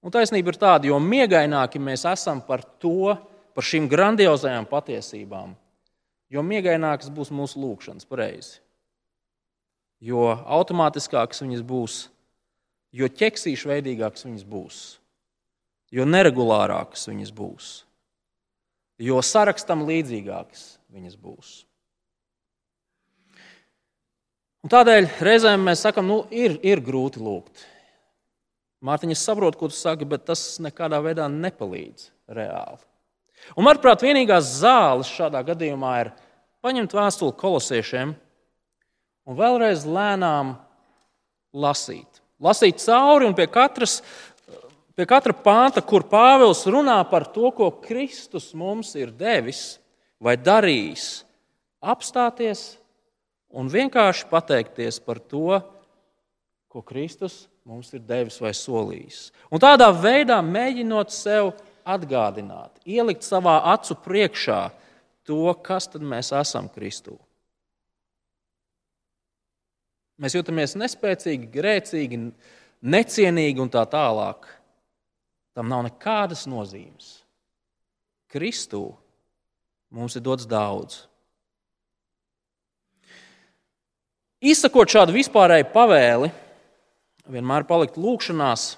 Un 0.00 0.10
taisnība 0.10 0.50
ir 0.50 0.58
tāda, 0.58 0.88
jo 0.88 0.96
miegaināki 1.04 1.78
mēs 1.78 2.06
esam 2.08 2.40
par 2.42 2.64
to, 2.80 3.12
par 3.54 3.66
šīm 3.66 3.86
grandiozajām 3.90 4.66
patiesībām, 4.66 5.52
jo 6.32 6.42
miegainākas 6.42 7.12
būs 7.12 7.30
mūsu 7.36 7.60
lūgšanas 7.60 8.08
pareizi 8.08 8.58
jo 10.00 10.26
automātiskākas 10.32 11.44
viņas 11.44 11.62
būs, 11.66 12.00
jo 12.96 13.08
ķeksīšu 13.08 13.70
veidīgākas 13.70 14.26
viņas 14.26 14.44
būs, 14.48 14.82
jo 15.94 16.06
neregulārākas 16.08 17.08
viņas 17.10 17.32
būs, 17.36 17.72
jo 19.00 19.20
sarakstam 19.24 19.84
līdzīgākas 19.88 20.64
viņas 20.92 21.18
būs. 21.20 21.58
Un 24.60 24.72
tādēļ 24.72 25.06
reizēm 25.24 25.62
mēs 25.64 25.86
sakām, 25.86 26.08
nu, 26.10 26.22
ir, 26.28 26.58
ir 26.60 26.82
grūti 26.84 27.20
lūgt. 27.22 27.62
Mārtiņa, 28.84 29.16
es 29.16 29.22
saprotu, 29.24 29.56
ko 29.60 29.68
tu 29.72 29.76
saki, 29.76 30.08
bet 30.08 30.26
tas 30.28 30.42
nekādā 30.60 31.00
veidā 31.04 31.26
nepalīdz 31.32 32.10
reāli. 32.32 32.80
Un, 33.56 33.64
manuprāt, 33.64 34.04
vienīgās 34.04 34.58
zāles 34.60 35.08
šādā 35.08 35.40
gadījumā 35.48 35.94
ir 36.02 36.10
paņemt 36.64 36.92
vēstuli 36.96 37.36
kolosiešiem 37.40 38.12
un 39.28 39.38
vēlreiz 39.38 39.84
lēnām 39.86 40.54
lasīt. 41.52 42.20
lasīt 42.40 42.80
cauri 42.80 43.28
un 43.28 43.34
pie, 43.36 43.46
katras, 43.50 44.00
pie 44.96 45.06
katra 45.08 45.34
pānta, 45.36 45.82
kur 45.84 46.06
Pāvils 46.08 46.64
runā 46.70 46.98
par 47.10 47.26
to, 47.34 47.50
ko 47.52 47.70
Kristus 47.82 48.52
mums 48.54 48.94
ir 48.96 49.12
devis 49.12 49.78
vai 50.20 50.36
darījis, 50.36 51.24
apstāties 51.80 52.74
un 53.50 53.70
vienkārši 53.72 54.28
pateikties 54.30 55.00
par 55.02 55.18
to, 55.18 55.60
ko 56.70 56.82
Kristus 56.86 57.48
mums 57.66 57.90
ir 57.94 58.02
devis 58.06 58.38
vai 58.42 58.52
solījis. 58.56 59.30
Un 59.50 59.62
tādā 59.62 59.90
veidā 59.94 60.38
mēģinot 60.44 61.12
sev 61.12 61.52
atgādināt, 61.86 62.78
ielikt 62.86 63.26
savā 63.26 63.58
acu 63.72 63.96
priekšā 64.04 64.60
to, 65.26 65.50
kas 65.64 65.88
mēs 65.98 66.32
esam 66.36 66.68
Kristū. 66.70 67.16
Mēs 70.20 70.36
jūtamies 70.36 70.76
nespēcīgi, 70.76 71.48
grēcīgi, 71.54 72.18
necienīgi 72.84 73.62
un 73.62 73.70
tā 73.72 73.86
tālāk. 73.88 74.48
Tam 75.56 75.70
nav 75.70 75.86
nekādas 75.86 76.44
nozīmes. 76.48 77.20
Kristū 78.30 78.84
mums 79.90 80.14
ir 80.16 80.24
dots 80.24 80.46
daudz. 80.48 81.06
Izsakot 84.40 84.88
šādu 84.88 85.12
vispārēju 85.16 85.66
pavēli, 85.72 86.30
vienmēr 87.28 87.66
palikt 87.68 87.98
lūkšanās, 88.00 88.70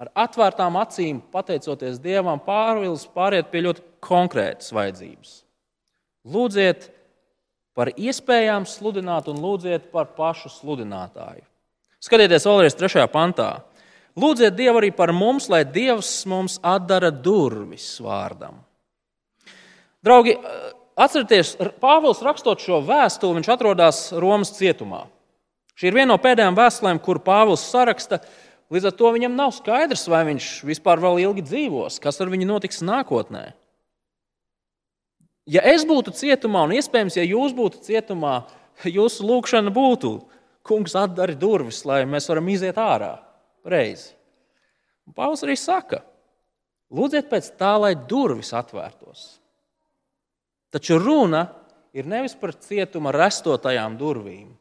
ar 0.00 0.08
atvērtām 0.22 0.78
acīm, 0.80 1.18
pateicoties 1.32 1.98
Dievam, 2.00 2.40
pārvils 2.40 3.04
pāriet 3.12 3.50
pie 3.52 3.66
ļoti 3.66 3.84
konkrētas 4.04 4.72
vajadzības. 4.72 5.34
Lūdziet 6.24 6.88
par 7.76 7.92
iespējām 7.94 8.66
sludināt 8.68 9.28
un 9.30 9.40
lūdziet 9.42 9.90
par 9.92 10.10
pašu 10.16 10.50
sludinātāju. 10.52 11.44
Skatieties 12.00 12.46
vēlreiz 12.48 12.76
trešajā 12.78 13.06
pantā. 13.12 13.50
Lūdziet 14.18 14.56
Dievu 14.56 14.80
arī 14.80 14.90
par 14.96 15.12
mums, 15.14 15.46
lai 15.52 15.62
Dievs 15.68 16.10
mums 16.28 16.58
atdara 16.66 17.12
durvis 17.12 17.92
vārdam. 18.02 18.58
Draugi, 20.04 20.34
Atcerieties, 21.00 21.54
Pāvils 21.80 22.20
rakstot 22.24 22.60
šo 22.60 22.80
vēstuli, 22.84 23.38
viņš 23.38 23.50
atrodas 23.54 24.00
Romas 24.20 24.52
cietumā. 24.56 25.06
Šī 25.78 25.88
ir 25.88 25.96
viena 25.96 26.10
no 26.12 26.18
pēdējām 26.20 26.56
vēstulēm, 26.58 26.98
kur 27.00 27.22
Pāvils 27.24 27.62
saraksta. 27.70 28.18
Līdz 28.70 28.90
ar 28.90 28.96
to 28.98 29.12
viņam 29.14 29.38
nav 29.38 29.54
skaidrs, 29.56 30.04
vai 30.10 30.22
viņš 30.28 30.50
vispār 30.68 31.00
vēl 31.02 31.22
ilgi 31.24 31.46
dzīvos, 31.46 31.96
kas 32.02 32.20
ar 32.20 32.28
viņu 32.32 32.48
notiks 32.50 32.84
nākotnē. 32.84 33.46
Ja 35.50 35.64
es 35.66 35.82
būtu 35.88 36.12
cietumā, 36.14 36.62
un 36.68 36.76
iespējams, 36.76 37.16
ja 37.18 37.24
jūs 37.26 37.54
būtu 37.56 37.80
cietumā, 37.82 38.44
jūsu 38.86 39.26
lūkšana 39.26 39.72
būtu, 39.74 40.12
kungs, 40.66 40.94
atdari 40.94 41.34
durvis, 41.38 41.82
lai 41.88 42.04
mēs 42.06 42.28
varam 42.30 42.48
iziet 42.52 42.78
ārā. 42.78 43.16
Reizi. 43.66 44.14
Pāvils 45.16 45.42
arī 45.42 45.56
saka, 45.58 46.04
lūdziet 46.94 47.26
pēc 47.32 47.50
tā, 47.58 47.74
lai 47.82 47.96
durvis 47.98 48.52
atvērtos. 48.54 49.40
Taču 50.70 51.00
runa 51.02 51.48
ir 51.96 52.06
nevis 52.06 52.36
par 52.38 52.54
cietuma 52.54 53.10
restotajām 53.10 53.98
durvīm, 53.98 54.52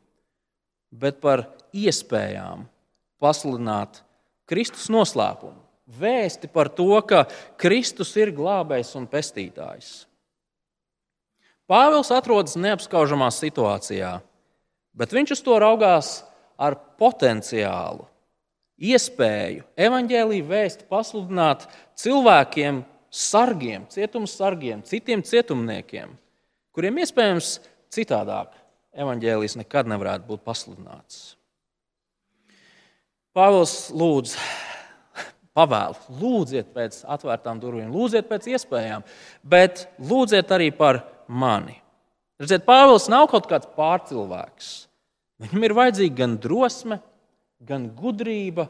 bet 0.89 1.21
par 1.21 1.45
iespējām 1.69 2.65
pasludināt 3.21 4.01
Kristus 4.49 4.89
noslēpumu, 4.89 5.59
vēsti 5.99 6.49
par 6.49 6.71
to, 6.73 6.95
ka 7.05 7.27
Kristus 7.61 8.15
ir 8.17 8.33
glābējs 8.33 8.95
un 8.97 9.05
pestītājs. 9.09 10.08
Pāvils 11.69 12.09
atrodas 12.09 12.55
neapskaužamā 12.57 13.27
situācijā, 13.29 14.15
bet 14.97 15.11
viņš 15.13 15.35
uz 15.35 15.41
to 15.45 15.57
raugās 15.61 16.07
ar 16.57 16.73
potenciālu, 16.97 18.07
iespēju 18.79 19.67
evaņģēlīju 19.77 20.47
vēst, 20.49 20.87
pasludināt 20.89 21.67
cilvēkiem, 21.99 22.81
sargiem, 23.13 23.85
cietums 23.93 24.33
sargiem, 24.39 24.81
citiem 24.85 25.21
cietumniekiem, 25.25 26.15
kuriem 26.73 26.97
iespējams 27.03 27.59
citādāk 27.93 28.55
evaņģēlijs 28.97 29.59
nekad 29.61 29.89
nevarētu 29.93 30.25
būt 30.29 30.43
pasludināts. 30.45 31.35
Pāvils 33.37 33.75
lūdz, 33.93 34.33
pavēl, 35.53 35.93
lūdziet 36.17 36.73
pēc 36.73 37.03
atvērtām 37.05 37.61
durvīm, 37.61 37.93
lūdziet 37.93 38.25
pēc 38.29 38.49
iespējām, 38.55 39.05
bet 39.45 39.85
lūdziet 40.01 40.49
arī 40.57 40.73
par 40.73 41.03
mani. 41.29 41.77
Redziet, 42.41 42.65
Pāvils 42.67 43.09
nav 43.11 43.27
kaut 43.31 43.47
kāds 43.49 43.69
pārcilvēks. 43.77 44.69
Viņam 45.39 45.65
ir 45.65 45.75
vajadzīga 45.77 46.21
gan 46.21 46.35
drosme, 46.41 46.99
gan 47.63 47.87
gudrība, 47.95 48.67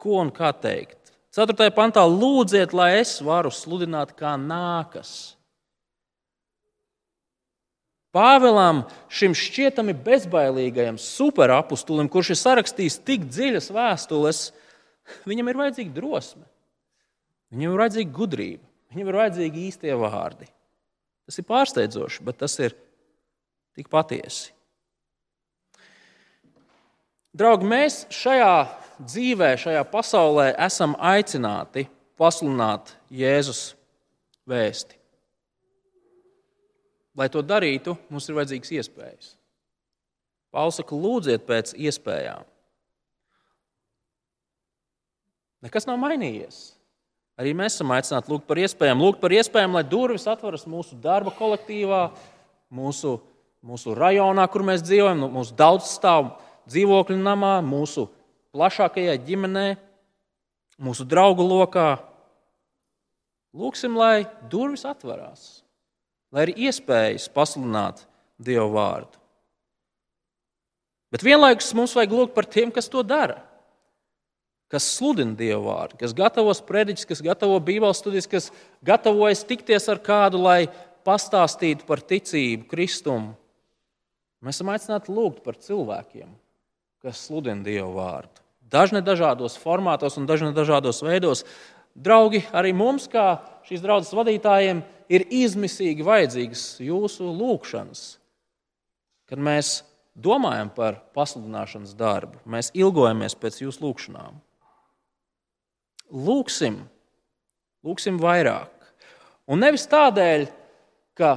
ko 0.00 0.20
un 0.20 0.32
kā 0.34 0.50
teikt. 0.56 0.98
4. 1.36 1.70
pantā 1.76 2.02
lūdziet, 2.08 2.72
lai 2.74 2.96
es 2.98 3.20
varu 3.22 3.52
sludināt, 3.54 4.16
kā 4.18 4.34
nākas. 4.40 5.36
Pāvēlam, 8.10 8.82
šim 9.06 9.36
šķietami 9.38 9.94
bezbailīgajam 9.94 10.96
superapustulim, 10.98 12.08
kurš 12.10 12.32
ir 12.34 12.40
sarakstījis 12.40 12.96
tik 13.06 13.28
dziļas 13.30 13.70
vēstules, 13.70 14.40
viņam 15.30 15.52
ir 15.52 15.60
vajadzīga 15.60 15.94
drosme, 15.94 16.42
viņam 17.54 17.76
ir 17.76 17.84
vajadzīga 17.84 18.16
gudrība, 18.16 18.64
viņam 18.90 19.12
ir 19.12 19.20
vajadzīgi 19.20 19.62
īstie 19.68 19.94
vārdi. 19.94 20.50
Tas 21.30 21.38
ir 21.38 21.46
pārsteidzoši, 21.46 22.24
bet 22.26 22.40
tas 22.42 22.56
ir 22.58 22.72
tik 23.78 23.86
patiesi. 23.86 24.48
Draugi, 27.30 27.68
mēs 27.70 28.00
šajā 28.10 28.54
dzīvē, 28.98 29.52
šajā 29.62 29.84
pasaulē 29.92 30.48
esam 30.66 30.96
aicināti 30.98 31.84
pasludināt 32.18 32.90
Jēzus 33.14 33.60
vēsti. 34.50 34.98
Lai 37.14 37.30
to 37.30 37.44
darītu, 37.46 37.94
mums 38.10 38.26
ir 38.26 38.34
vajadzīgas 38.40 38.74
iespējas. 38.80 39.30
Pāvils 40.50 40.82
saka, 40.82 40.98
lūdziet 40.98 41.46
pēc 41.46 41.76
iespējām. 41.78 42.42
Nekas 45.62 45.86
nav 45.86 46.02
mainījies. 46.02 46.72
Arī 47.40 47.54
mēs 47.56 47.78
esam 47.78 47.94
aicināti 47.96 48.28
lūgt 48.28 48.44
par 48.44 48.58
iespējām, 48.60 49.00
lūgt 49.00 49.20
par 49.22 49.32
iespējām, 49.32 49.78
lai 49.78 49.84
durvis 49.88 50.26
atveras 50.28 50.66
mūsu 50.68 50.98
darba 51.00 51.32
kolektīvā, 51.32 52.02
mūsu, 52.76 53.14
mūsu 53.64 53.94
rajonā, 53.96 54.44
kur 54.52 54.64
mēs 54.68 54.84
dzīvojam, 54.84 55.24
mūsu 55.32 55.56
daudzstāvu 55.56 56.34
dzīvokļu 56.68 57.16
namā, 57.16 57.54
mūsu 57.64 58.10
plašākajā 58.52 59.16
ģimenē, 59.24 59.66
mūsu 60.84 61.06
draugu 61.08 61.46
lokā. 61.48 61.88
Lūksim, 63.56 63.96
lai 63.96 64.28
durvis 64.52 64.84
atverās, 64.86 65.46
lai 66.30 66.44
ir 66.46 66.68
iespējas 66.68 67.30
pasludināt 67.32 68.04
Dieva 68.40 68.68
vārdu. 68.72 69.16
Bet 71.10 71.24
vienlaikus 71.26 71.72
mums 71.74 71.96
vajag 71.96 72.12
lūgt 72.14 72.36
par 72.36 72.46
tiem, 72.46 72.70
kas 72.72 72.86
to 72.88 73.02
dara, 73.02 73.40
kas 74.70 74.86
sludina 74.96 75.34
Dieva 75.38 75.60
vārdu, 75.64 75.98
kas 76.00 76.14
gatavo 76.16 76.52
sprediķus, 76.54 77.08
kas 77.10 77.22
gatavo 77.24 77.58
Bībeles 77.64 77.98
studijas, 78.00 78.28
kas 78.30 78.50
gatavojas 78.86 79.42
tikties 79.48 79.88
ar 79.90 79.98
kādu, 80.04 80.42
lai 80.44 80.70
pastāstītu 81.06 81.86
par 81.88 82.02
ticību, 82.06 82.68
kristumu. 82.70 83.34
Mēs 84.40 84.60
esam 84.60 84.70
aicināti 84.72 85.12
lūgt 85.12 85.42
par 85.44 85.58
cilvēkiem, 85.60 86.30
kas 87.04 87.26
sludina 87.26 87.64
Dievu 87.66 87.92
vārdu. 87.98 88.40
Dažne 88.70 89.02
dažādos 89.02 89.58
formātos 89.58 90.16
un 90.20 90.28
dažne 90.30 90.52
dažādos 90.54 91.02
veidos. 91.02 91.42
Draugi, 91.98 92.44
arī 92.54 92.70
mums, 92.76 93.08
kā 93.10 93.40
šīs 93.66 93.82
draudzes 93.82 94.14
vadītājiem, 94.14 94.84
ir 95.10 95.26
izmisīgi 95.26 96.06
vajadzīgas 96.06 96.64
jūsu 96.86 97.32
lūgšanas. 97.34 98.04
Kad 99.26 99.42
mēs 99.42 99.80
domājam 100.14 100.70
par 100.74 101.00
pasludināšanas 101.16 101.96
darbu, 101.98 102.38
mēs 102.46 102.70
ilgojamies 102.78 103.34
pēc 103.42 103.60
jūsu 103.64 103.84
lūgšanām. 103.84 104.38
Lūksim, 106.10 106.80
lūksim 107.86 108.18
vairāk. 108.20 108.72
Un 109.50 109.62
nevis 109.62 109.86
tādēļ, 109.90 110.48
ka 111.18 111.36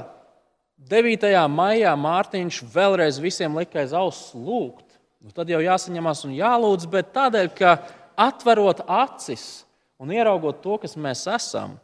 9. 0.90 1.30
maijā 1.50 1.94
Mārtiņš 1.98 2.60
vēlreiz 2.74 3.20
visiem 3.22 3.54
lika 3.58 3.80
aiz 3.82 3.94
auss 3.96 4.34
lūgt, 4.34 4.98
nu, 5.22 5.32
tad 5.34 5.50
jau 5.50 5.62
jāsaņemās 5.62 6.24
un 6.28 6.34
jālūdz, 6.36 6.88
bet 6.90 7.14
tādēļ, 7.14 7.50
ka 7.56 7.76
atverot 8.20 8.84
acis 8.86 9.64
un 9.98 10.12
ieraugot 10.14 10.60
to, 10.62 10.76
kas 10.82 10.98
mēs 11.00 11.24
esam, 11.30 11.78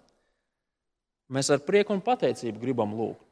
mēs 1.31 1.51
ar 1.55 1.63
prieku 1.65 1.95
un 1.95 2.03
pateicību 2.05 2.61
gribam 2.61 2.93
lūgt. 2.99 3.27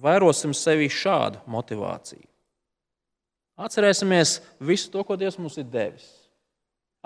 Vairosim 0.00 0.52
sevi 0.54 0.90
šādu 0.92 1.40
motivāciju. 1.50 2.26
Atcerēsimies 3.60 4.38
visu 4.64 4.88
to, 4.92 5.02
ko 5.04 5.16
Dievs 5.20 5.38
mums 5.40 5.58
ir 5.60 5.66
devis. 5.68 6.19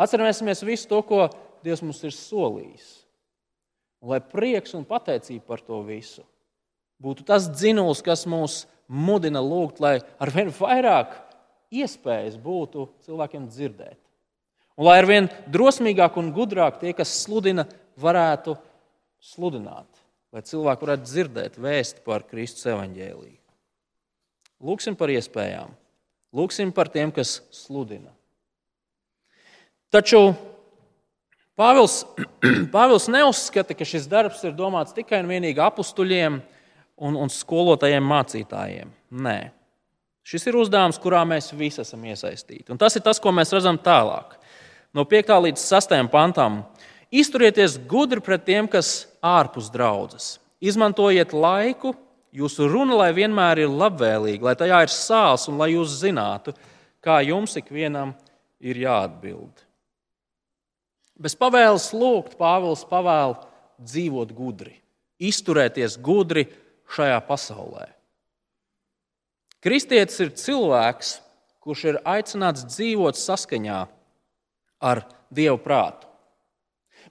Atcerēsimies 0.01 0.65
visu 0.67 0.91
to, 0.91 1.01
ko 1.07 1.27
Dievs 1.65 1.83
mums 1.85 2.03
ir 2.05 2.13
solījis. 2.13 2.89
Un 4.05 4.13
lai 4.13 4.21
prieks 4.21 4.75
un 4.77 4.85
pateicība 4.85 5.47
par 5.55 5.63
to 5.65 5.81
visu 5.87 6.25
būtu 7.05 7.25
tas 7.27 7.49
dzinulis, 7.51 8.01
kas 8.05 8.23
mūs 8.29 8.65
mudina 8.89 9.43
lūgt, 9.45 9.81
lai 9.83 9.99
arvien 10.23 10.53
vairāk 10.55 11.17
iespējas 11.75 12.37
būtu 12.41 12.87
cilvēkiem 13.05 13.49
dzirdēt, 13.51 13.99
Un 14.75 14.89
lai 14.89 14.97
ar 14.99 15.07
vien 15.07 15.29
drosmīgāk 15.55 16.17
un 16.19 16.33
gudrāk 16.35 16.81
tie, 16.81 16.91
kas 16.99 17.13
sludina, 17.23 17.63
varētu 18.01 18.57
sludināt, 19.23 19.87
lai 20.35 20.43
cilvēki 20.43 20.87
varētu 20.87 21.07
dzirdēt 21.07 21.59
vēstu 21.63 22.03
par 22.07 22.25
Kristus 22.27 22.67
evaņģēlīju. 22.73 23.39
Lūksim 24.65 24.97
par 24.99 25.13
iespējām, 25.15 25.71
lūksim 26.35 26.73
par 26.75 26.91
tiem, 26.91 27.13
kas 27.15 27.37
sludina. 27.55 28.11
Taču 29.95 30.33
Pāvils, 31.55 32.01
Pāvils 32.75 33.05
neuzskata, 33.07 33.77
ka 33.79 33.87
šis 33.87 34.09
darbs 34.11 34.41
ir 34.43 34.55
domāts 34.59 34.95
tikai 34.97 35.21
un 35.23 35.29
vienīgi 35.31 35.63
apstuļiem 35.63 36.41
un, 36.99 37.15
un 37.15 37.31
skolotājiem, 37.31 38.03
mācītājiem. 38.11 38.91
Nē, 39.23 39.37
šis 40.27 40.49
ir 40.51 40.59
uzdevums, 40.59 40.99
kurā 40.99 41.21
mēs 41.31 41.53
visi 41.55 41.85
esam 41.85 42.03
iesaistīti. 42.11 42.73
Un 42.75 42.81
tas 42.81 42.99
ir 42.99 43.05
tas, 43.07 43.21
ko 43.23 43.31
mēs 43.31 43.55
redzam 43.55 43.79
tālāk. 43.79 44.35
No 44.95 45.05
5. 45.07 45.31
līdz 45.47 45.63
6. 45.63 45.95
pantam. 46.11 46.65
Izturieties 47.15 47.77
gudri 47.87 48.19
pret 48.25 48.43
tiem, 48.49 48.67
kas 48.71 49.05
ārpus 49.23 49.69
draudzes. 49.71 50.41
Izmantojiet 50.59 51.37
laiku, 51.37 51.93
jūsu 52.35 52.67
runa, 52.67 52.97
lai 53.05 53.13
vienmēr 53.15 53.63
ir 53.63 53.71
labvēlīga, 53.71 54.49
lai 54.49 54.57
tajā 54.59 54.83
ir 54.89 54.91
sāls 54.91 55.47
un 55.53 55.63
lai 55.63 55.71
jūs 55.77 56.01
zinātu, 56.01 56.57
kā 56.99 57.21
jums 57.23 57.55
ikvienam 57.63 58.17
ir 58.59 58.83
jāatbild. 58.83 59.63
Bez 61.15 61.37
pavēles 61.39 61.93
lūgt, 61.95 62.35
Pāvils 62.39 62.83
pavēl 62.91 63.37
dzīvot 63.79 64.33
gudri, 64.35 64.75
izturēties 65.23 65.99
gudri 66.03 66.49
šajā 66.95 67.21
pasaulē. 67.29 67.91
Kristietis 69.65 70.19
ir 70.21 70.33
cilvēks, 70.37 71.19
kurš 71.65 71.85
ir 71.93 72.01
aicināts 72.05 72.67
dzīvot 72.69 73.17
saskaņā 73.17 73.85
ar 74.85 75.05
Dievu 75.35 75.57
prātu. 75.63 76.11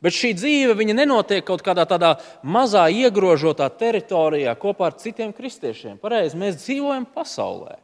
Bet 0.04 0.16
šī 0.16 0.34
dzīve 0.36 0.76
nenotiek 0.92 1.46
kaut 1.48 1.64
kādā 1.64 1.86
tādā 1.88 2.18
mazā 2.44 2.90
iegrožotā 2.92 3.70
teritorijā 3.72 4.52
kopā 4.60 4.90
ar 4.92 4.98
citiem 5.00 5.32
kristiešiem. 5.34 5.96
Pareizi, 6.02 6.38
mēs 6.40 6.60
dzīvojam 6.60 7.08
pasaulē. 7.08 7.78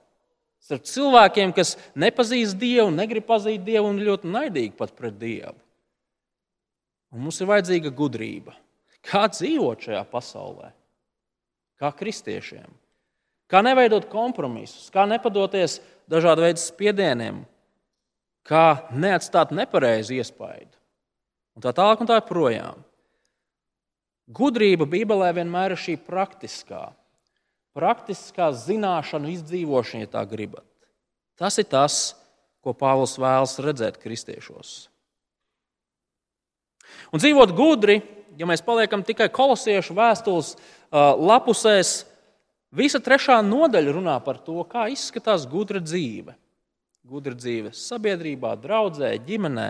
Starp 0.60 0.84
cilvēkiem, 0.84 1.56
kas 1.56 1.78
nepazīst 1.96 2.60
Dievu, 2.60 2.92
negrib 2.92 3.24
pazīt 3.30 3.64
Dievu 3.64 3.88
un 3.94 4.04
ļoti 4.04 4.28
naidīgi 4.28 4.76
pat 4.78 4.92
pret 5.00 5.16
Dievu. 5.16 5.56
Un 7.14 7.26
mums 7.26 7.40
ir 7.42 7.50
vajadzīga 7.50 7.92
gudrība. 7.96 8.54
Kā 9.06 9.26
dzīvot 9.32 9.88
šajā 9.88 10.02
pasaulē? 10.12 10.74
Kā 11.80 11.92
kristiešiem? 11.96 12.68
Kā 13.50 13.64
neveidot 13.66 14.06
kompromisus, 14.12 14.92
kā 14.94 15.08
nepadoties 15.10 15.80
dažādu 16.12 16.46
veidu 16.46 16.62
spiedieniem, 16.62 17.40
kā 18.46 18.90
neatstāt 18.94 19.54
nepareizu 19.56 20.20
iespaidu 20.20 20.76
un 21.58 21.66
tā 21.66 21.74
tālāk 21.76 22.04
un 22.04 22.10
tā 22.10 22.20
projām. 22.24 22.84
Gudrība 24.30 24.86
Bībelē 24.86 25.32
vienmēr 25.40 25.74
ir 25.74 25.82
šī 25.82 25.96
praktiskā, 26.06 26.92
praktiskā 27.74 28.52
zināšanu 28.54 29.32
izdzīvošana, 29.34 30.06
ja 30.06 30.12
tā 30.14 30.24
gribat. 30.30 30.68
Tas 31.40 31.58
ir 31.58 31.66
tas, 31.72 32.14
ko 32.62 32.76
Pāvils 32.78 33.18
vēlas 33.18 33.58
redzēt 33.64 33.98
kristiešos. 34.02 34.89
Un 37.14 37.22
dzīvot 37.22 37.54
gudri, 37.58 38.00
ja 38.40 38.48
mēs 38.50 38.64
paliekam 38.66 39.04
tikai 39.06 39.30
kolosiešu 39.34 39.98
vēstules 39.98 40.54
lapusēs, 40.92 41.94
visa 42.76 43.02
trešā 43.04 43.40
nodaļa 43.46 43.98
runā 43.98 44.18
par 44.26 44.42
to, 44.46 44.62
kā 44.70 44.88
izskatās 44.94 45.48
gudra 45.50 45.82
dzīve. 45.84 46.38
Gudra 47.10 47.34
dzīve 47.34 47.72
sabiedrībā, 47.74 48.54
draudzē, 48.62 49.16
ģimenē, 49.26 49.70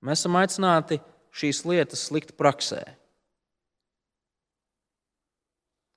Mēs 0.00 0.22
esam 0.22 0.38
aicināti 0.40 0.96
šīs 1.36 1.62
lietas 1.68 2.06
likt 2.14 2.32
praksē. 2.38 2.80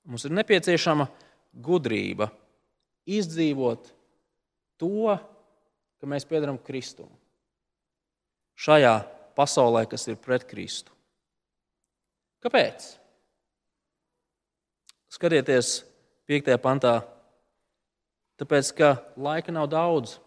Mums 0.04 0.26
ir 0.28 0.36
nepieciešama 0.36 1.08
gudrība 1.64 2.28
izdzīvot 3.08 3.88
to, 4.82 5.16
ka 5.16 6.10
mēs 6.12 6.28
piedaram 6.28 6.60
Kristum. 6.60 7.08
Šajā 8.60 8.98
pasaulē, 9.38 9.86
kas 9.90 10.08
ir 10.12 10.20
pret 10.22 10.46
Kristu. 10.50 10.94
Kāpēc? 12.44 12.86
Skatieties, 15.14 15.84
5. 16.28 16.56
pantā. 16.64 16.98
Tāpēc, 18.42 18.72
ka 18.76 18.90
laika 19.16 19.54
nav 19.56 19.70
daudz. 19.72 20.18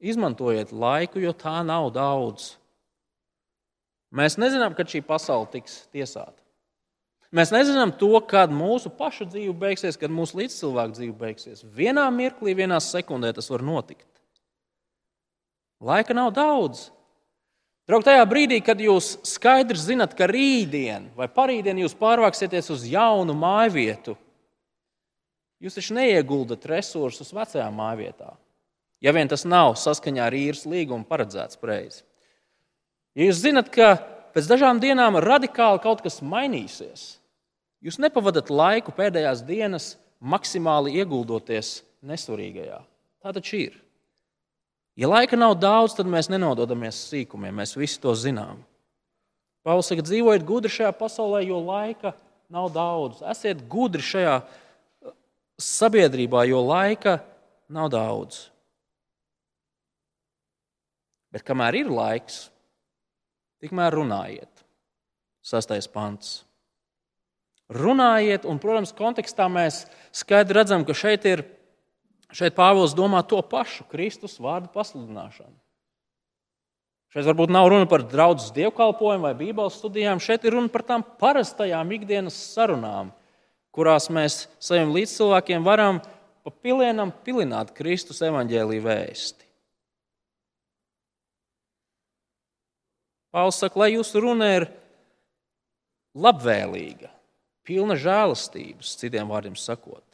Izmantojiet 0.00 0.72
laiku, 0.72 1.20
jo 1.20 1.34
tā 1.36 1.60
nav 1.66 1.90
daudz. 1.92 2.54
Mēs 4.10 4.38
nezinām, 4.40 4.74
kad 4.74 4.88
šī 4.90 5.04
pasaule 5.06 5.46
tiks 5.52 5.84
tiesāta. 5.92 6.40
Mēs 7.30 7.52
nezinām 7.54 7.92
to, 7.94 8.16
kad 8.26 8.50
mūsu 8.50 8.90
pašu 8.90 9.28
dzīve 9.30 9.52
beigsies, 9.54 9.98
kad 10.00 10.10
mūsu 10.10 10.40
līdzcilvēku 10.40 10.96
dzīve 10.96 11.14
beigsies. 11.20 11.62
Vienā 11.62 12.08
mirklī, 12.10 12.56
vienā 12.58 12.80
sekundē 12.82 13.30
tas 13.36 13.46
var 13.52 13.62
notikt. 13.62 14.08
Laika 15.80 16.16
nav 16.16 16.32
daudz. 16.34 16.88
Draugi, 17.90 18.06
tajā 18.06 18.26
brīdī, 18.30 18.60
kad 18.62 18.78
jūs 18.78 19.16
skaidri 19.26 19.74
zinat, 19.74 20.12
ka 20.14 20.28
rītdien 20.30 21.08
vai 21.18 21.26
parītdien 21.26 21.80
jūs 21.82 21.96
pārvāksieties 21.98 22.70
uz 22.70 22.84
jaunu 22.86 23.34
māju 23.34 23.72
vietu, 23.74 24.14
jūs 25.58 25.74
taču 25.74 25.96
neieguldat 25.96 26.68
resursus 26.70 27.34
vecajā 27.34 27.66
māju 27.74 27.98
vietā. 28.04 28.30
Ja 29.02 29.10
vien 29.16 29.26
tas 29.26 29.42
nav 29.42 29.74
saskaņā 29.80 30.22
ar 30.22 30.36
īres 30.38 30.62
līgumu 30.70 31.02
paredzēts 31.08 31.58
pareizi. 31.58 32.04
Ja 33.18 33.26
jūs 33.26 33.42
zinat, 33.42 33.74
ka 33.74 33.96
pēc 34.36 34.46
dažām 34.46 34.78
dienām 34.78 35.18
radikāli 35.18 35.82
kaut 35.82 36.06
kas 36.06 36.20
mainīsies, 36.22 37.16
jūs 37.82 37.98
nepavadat 37.98 38.54
laiku 38.54 38.94
pēdējās 38.94 39.42
dienas 39.50 39.96
maksimāli 40.22 40.94
ieguldoties 41.02 41.80
nesurīgajā. 42.06 42.84
Tā 43.18 43.34
taču 43.34 43.64
ir. 43.66 43.80
Ja 44.98 45.08
laika 45.08 45.38
nav 45.38 45.54
daudz, 45.60 45.94
tad 45.96 46.08
mēs 46.10 46.28
nenododamies 46.32 46.98
sīkumiem. 47.10 47.54
Mēs 47.62 47.76
visi 47.78 48.00
to 48.02 48.14
zinām. 48.18 48.64
Pāvils 49.64 49.90
saka, 49.92 50.04
dzīvojiet 50.04 50.44
gudri 50.48 50.72
šajā 50.72 50.90
pasaulē, 50.96 51.42
jo 51.44 51.60
laika 51.62 52.14
nav 52.52 52.70
daudz. 52.74 53.20
Esiet 53.30 53.62
gudri 53.70 54.02
šajā 54.04 54.40
sabiedrībā, 55.60 56.46
jo 56.48 56.62
laika 56.64 57.18
nav 57.70 57.90
daudz. 57.92 58.46
Bet 61.30 61.44
kamēr 61.46 61.82
ir 61.84 61.90
laiks, 61.92 62.48
tikmēr 63.62 63.94
runājiet. 63.94 64.64
Sastais 65.44 65.86
pants. 65.88 66.40
Runājiet, 67.70 68.48
un, 68.50 68.58
protams, 68.58 68.90
kontekstā 68.96 69.46
mēs 69.52 69.84
skaidri 70.16 70.58
redzam, 70.58 70.82
ka 70.84 70.96
šeit 70.96 71.28
ir 71.30 71.44
šeit 72.36 72.56
Pāvils 72.56 72.94
domā 72.96 73.22
to 73.26 73.40
pašu 73.42 73.86
Kristus 73.90 74.38
vārdu 74.42 74.70
pasludināšanu. 74.74 75.56
Šeit 77.10 77.26
varbūt 77.26 77.50
nav 77.50 77.66
runa 77.72 77.88
par 77.90 78.04
draugu 78.06 78.52
dievkalpojumu 78.54 79.26
vai 79.26 79.34
bībeles 79.34 79.80
studijām. 79.80 80.22
Šeit 80.22 80.44
ir 80.46 80.54
runa 80.54 80.70
par 80.70 80.84
tām 80.86 81.02
parastajām 81.02 81.90
ikdienas 81.96 82.36
sarunām, 82.52 83.10
kurās 83.74 84.06
mēs 84.14 84.44
saviem 84.62 84.92
līdzcilvēkiem 84.94 85.66
varam 85.66 85.98
pa 86.46 86.52
pilienam 86.54 87.10
pilināt 87.26 87.74
Kristus 87.74 88.22
evaņģēlīju 88.22 88.84
vēsti. 88.86 89.48
Pāvils 93.34 93.58
saka, 93.62 93.78
lai 93.78 93.92
jūsu 93.92 94.22
runa 94.22 94.46
ir 94.58 94.66
labvēlīga, 96.18 97.10
pilna 97.66 97.94
žēlastības, 97.98 98.96
citiem 98.98 99.30
vārdiem 99.30 99.58
sakot. 99.58 100.09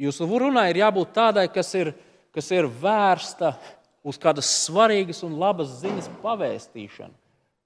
Jūsu 0.00 0.26
runai 0.26 0.68
ir 0.72 0.82
jābūt 0.82 1.12
tādai, 1.14 1.46
kas 1.52 1.70
ir, 1.78 1.92
kas 2.34 2.50
ir 2.50 2.66
vērsta 2.66 3.54
uz 4.04 4.18
kādas 4.20 4.48
svarīgas 4.64 5.22
un 5.26 5.36
labas 5.38 5.78
ziņas 5.82 6.10
pavēstīšanu 6.22 7.14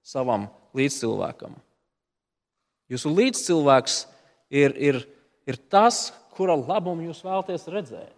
savam 0.05 0.47
līdzcilvēkam. 0.77 1.57
Jūsu 2.88 3.12
līdzcilvēks 3.12 3.97
ir, 4.53 4.77
ir, 4.77 5.01
ir 5.49 5.59
tas, 5.73 6.09
kura 6.37 6.57
labumu 6.57 7.09
jūs 7.09 7.25
vēlaties 7.25 7.67
redzēt. 7.73 8.14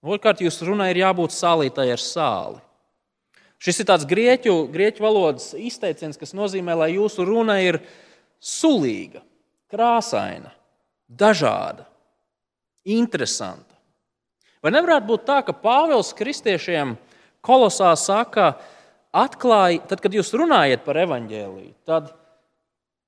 Otrkārt, 0.00 0.40
jūsu 0.40 0.70
runai 0.70 0.90
ir 0.94 1.02
jābūt 1.02 1.34
sālītai 1.34 1.90
ar 1.92 2.00
sāli. 2.00 2.60
Šis 3.60 3.82
ir 3.82 3.88
tāds 3.90 4.06
grieķu, 4.08 4.54
grieķu 4.72 5.04
valodas 5.04 5.50
izteiciens, 5.52 6.16
kas 6.16 6.32
nozīmē, 6.32 6.72
lai 6.80 6.94
jūsu 6.94 7.26
runa 7.28 7.58
ir 7.60 7.82
sulīga, 8.40 9.20
krāsaina, 9.68 10.54
dažāda, 11.10 11.86
interesanta. 12.86 13.76
Vai 14.62 14.74
nevarētu 14.74 15.08
būt 15.08 15.26
tā, 15.28 15.40
ka 15.44 15.56
Pāvils 15.56 16.12
kristiešiem 16.16 16.94
kolosā 17.44 17.90
saka, 17.96 18.54
atklāj, 19.10 19.80
tad, 19.90 20.02
kad 20.04 20.14
jūs 20.14 20.32
runājat 20.36 20.84
par 20.84 21.00
evaņģēlīju, 21.02 21.74
tad, 21.88 22.12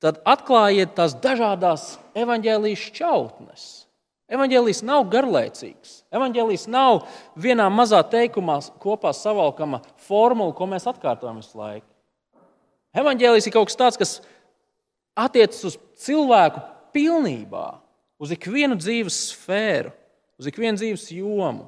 tad 0.02 0.18
atklājiet 0.26 0.96
tās 0.96 1.14
dažādas 1.22 1.94
evaņģēlījas 2.18 2.88
šķautnes. 2.88 3.70
Evangelijas 4.32 4.80
nav 4.86 5.04
garlaicīgs. 5.12 6.02
Evangelijas 6.14 6.64
nav 6.70 7.02
vienā 7.36 7.66
mazā 7.68 8.00
teikumā 8.08 8.62
kopā 8.80 9.12
savalkama 9.12 9.82
formula, 10.06 10.54
ko 10.56 10.68
mēs 10.70 10.88
atkārtojam 10.88 11.42
visu 11.42 11.58
laiku. 11.60 11.88
Evangelijas 12.96 13.48
ir 13.48 13.52
kaut 13.52 13.68
kas 13.68 13.80
tāds, 13.80 14.00
kas 14.00 14.14
attiecas 15.18 15.60
uz 15.68 15.76
cilvēku 16.00 16.62
pilnībā, 16.96 17.81
uz 18.22 18.32
ikvienu 18.34 18.78
dzīves 18.78 19.18
sfēru, 19.32 19.90
uz 20.38 20.48
ikvienu 20.48 20.78
dzīves 20.78 21.08
jomu. 21.16 21.66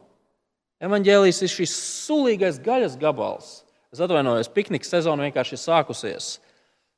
Evangelijas 0.83 1.41
ir 1.43 1.51
šis 1.51 1.75
sulīgais 2.07 2.61
gaļas 2.63 2.97
gabals. 3.01 3.63
Es 3.95 4.03
atvainojos, 4.03 4.51
piknika 4.55 4.87
sezona 4.87 5.27
vienkārši 5.27 5.55
ir 5.57 5.63
sākusies. 5.63 6.29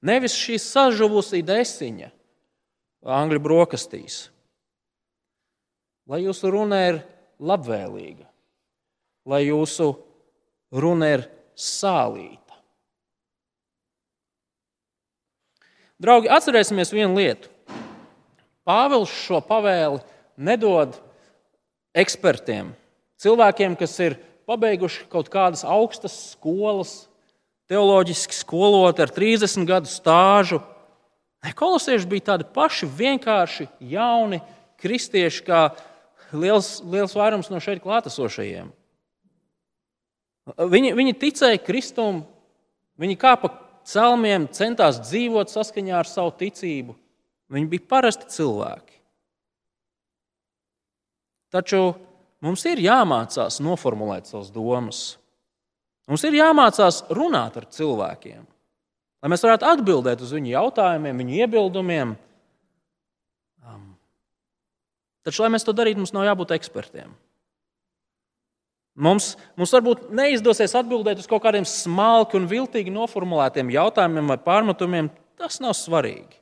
Nevis 0.05 0.37
šī 0.37 0.59
sažuvusī 0.61 1.43
desiņa, 1.45 2.09
angļu 3.17 3.43
brokastīs. 3.45 4.27
Lai 6.07 6.23
jūsu 6.23 6.53
runa 6.53 6.81
ir 6.87 7.01
labvēlīga, 7.43 8.27
lai 9.27 9.43
jūsu 9.49 9.91
runa 10.73 11.11
ir 11.17 11.27
sālīta. 11.59 12.61
Draugi, 16.03 16.29
atcerēsimies 16.29 16.93
vienu 16.93 17.17
lietu. 17.17 17.56
Pāvils 18.67 19.13
šo 19.15 19.39
pavēli 19.47 20.01
nedod 20.37 20.97
ekspertiem, 21.97 22.73
cilvēkiem, 23.23 23.77
kas 23.79 23.95
ir 24.03 24.19
pabeiguši 24.47 25.07
kaut 25.11 25.31
kādas 25.33 25.65
augstas 25.67 26.17
skolas, 26.33 27.07
teoloģiski 27.71 28.35
skoloti 28.37 29.05
ar 29.05 29.13
30 29.15 29.67
gadu 29.69 29.91
stāžu. 29.91 30.61
Kolosieši 31.57 32.09
bija 32.11 32.33
tādi 32.33 32.47
paši 32.51 32.89
vienkārši 32.91 33.69
jauni 33.93 34.41
kristieši, 34.83 35.45
kā 35.47 35.61
liels, 36.35 36.81
liels 36.83 37.15
vairums 37.15 37.51
no 37.53 37.61
šeit 37.63 37.83
klātesošajiem. 37.85 38.73
Viņi, 40.75 40.93
viņi 40.95 41.15
ticēja 41.23 41.63
Kristum, 41.63 42.25
viņi 42.99 43.19
kāpa 43.19 43.51
celmiem, 43.87 44.47
centās 44.55 45.01
dzīvot 45.07 45.51
saskaņā 45.51 45.99
ar 46.03 46.11
savu 46.11 46.35
ticību. 46.39 46.95
Viņi 47.53 47.71
bija 47.71 47.87
parasti 47.89 48.29
cilvēki. 48.35 48.97
Taču 51.55 51.81
mums 52.43 52.65
ir 52.67 52.83
jāmācās 52.83 53.61
noformulēt 53.63 54.29
savas 54.29 54.51
domas. 54.55 55.05
Mums 56.11 56.23
ir 56.27 56.39
jāmācās 56.39 57.05
runāt 57.15 57.57
ar 57.59 57.67
cilvēkiem, 57.75 58.43
lai 59.23 59.31
mēs 59.33 59.43
varētu 59.43 59.67
atbildēt 59.67 60.23
uz 60.23 60.35
viņu 60.37 60.53
jautājumiem, 60.53 61.23
viņu 61.23 61.39
iebildumiem. 61.41 62.13
Um, 63.67 63.89
taču, 65.27 65.43
lai 65.43 65.51
mēs 65.55 65.67
to 65.67 65.75
darītu, 65.75 66.03
mums 66.03 66.15
nav 66.15 66.29
jābūt 66.29 66.55
ekspertiem. 66.59 67.15
Mums, 68.97 69.35
mums 69.59 69.75
varbūt 69.75 70.07
neizdosies 70.15 70.73
atbildēt 70.79 71.21
uz 71.21 71.27
kaut 71.29 71.43
kādiem 71.45 71.67
smalki 71.69 72.39
un 72.39 72.47
viltīgi 72.49 72.95
noformulētiem 72.95 73.75
jautājumiem 73.75 74.31
vai 74.33 74.39
pārmetumiem. 74.41 75.11
Tas 75.37 75.59
nav 75.61 75.75
svarīgi. 75.77 76.39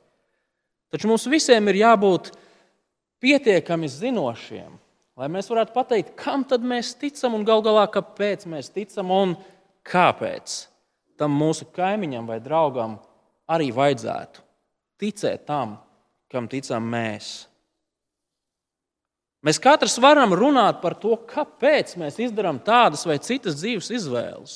Taču 0.95 1.09
mums 1.11 1.25
visiem 1.27 1.65
ir 1.67 1.81
jābūt 1.81 2.29
pietiekami 3.19 3.89
zinošiem, 3.91 4.77
lai 5.19 5.27
mēs 5.27 5.49
varētu 5.51 5.73
pateikt, 5.75 6.13
kam 6.15 6.45
tad 6.47 6.63
mēs 6.63 6.93
ticam 6.95 7.33
un 7.35 7.43
gal 7.43 7.59
galā 7.65 7.83
kāpēc 7.91 8.45
mēs 8.47 8.69
ticam 8.71 9.11
un 9.11 9.33
kāpēc 9.83 10.53
tam 11.19 11.35
mūsu 11.35 11.67
kaimiņam 11.75 12.29
vai 12.31 12.39
draugam 12.39 12.95
arī 13.51 13.73
vajadzētu 13.75 14.39
ticēt 15.03 15.43
tam, 15.49 15.75
kam 16.31 16.47
ticam 16.47 16.87
mēs. 16.87 17.33
Mēs 19.43 19.59
katrs 19.59 19.99
varam 19.99 20.31
runāt 20.31 20.79
par 20.79 20.95
to, 20.95 21.17
kāpēc 21.27 21.97
mēs 21.99 22.23
izdarām 22.23 22.63
tādas 22.63 23.03
vai 23.03 23.19
citas 23.19 23.59
dzīves 23.59 23.91
izvēles. 23.99 24.55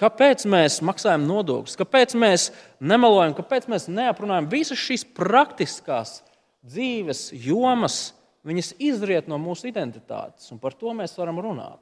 Kāpēc 0.00 0.46
mēs 0.48 0.78
maksājam 0.86 1.26
nodokļus, 1.28 1.76
kāpēc 1.76 2.14
mēs 2.16 2.48
nemelojam, 2.80 3.34
kāpēc 3.36 3.68
mēs 3.68 3.84
neaprunājam 3.92 4.48
visas 4.48 4.80
šīs 4.80 5.04
praktiskās 5.16 6.20
dzīves 6.64 7.26
jomas, 7.36 8.14
viņas 8.46 8.72
izriet 8.80 9.28
no 9.28 9.36
mūsu 9.40 9.68
identitātes, 9.68 10.48
un 10.54 10.60
par 10.62 10.72
to 10.76 10.94
mēs 10.96 11.16
varam 11.20 11.42
runāt 11.44 11.80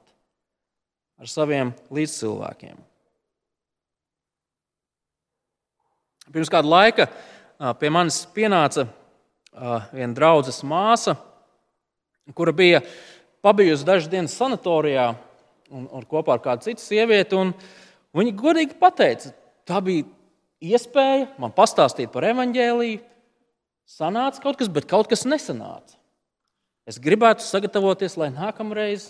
ar 1.19 1.31
saviem 1.31 1.71
līdzcilvēkiem. 1.95 2.77
Pirms 6.29 6.51
kāda 6.51 6.69
laika 6.69 7.07
pie 7.79 7.89
manis 7.91 8.21
pienāca 8.35 8.85
viena 9.91 10.13
draudzes 10.15 10.61
māsa, 10.67 11.15
kura 12.35 12.53
bija 12.55 12.83
pabijusi 13.41 13.87
dažas 13.87 14.11
dienas 14.11 14.35
sanatorijā 14.37 15.09
un, 15.71 15.87
un 15.87 16.05
kopā 16.07 16.35
ar 16.35 16.43
kādu 16.43 16.67
citu 16.67 16.83
sievieti. 16.83 17.39
Viņa 18.17 18.33
godīgi 18.37 18.77
pateica, 18.79 19.31
tā 19.69 19.79
bija 19.85 20.07
iespēja 20.59 21.29
man 21.41 21.53
pastāstīt 21.55 22.11
par 22.13 22.25
evaņģēlīju. 22.31 23.03
Sanāca 23.89 24.41
kaut 24.43 24.59
kas, 24.59 24.69
bet 24.69 24.85
kaut 24.89 25.09
kas 25.09 25.25
nesanāca. 25.25 25.97
Es 26.89 26.97
gribētu 27.01 27.45
sagatavoties, 27.45 28.17
lai 28.17 28.31
nākamreiz 28.33 29.09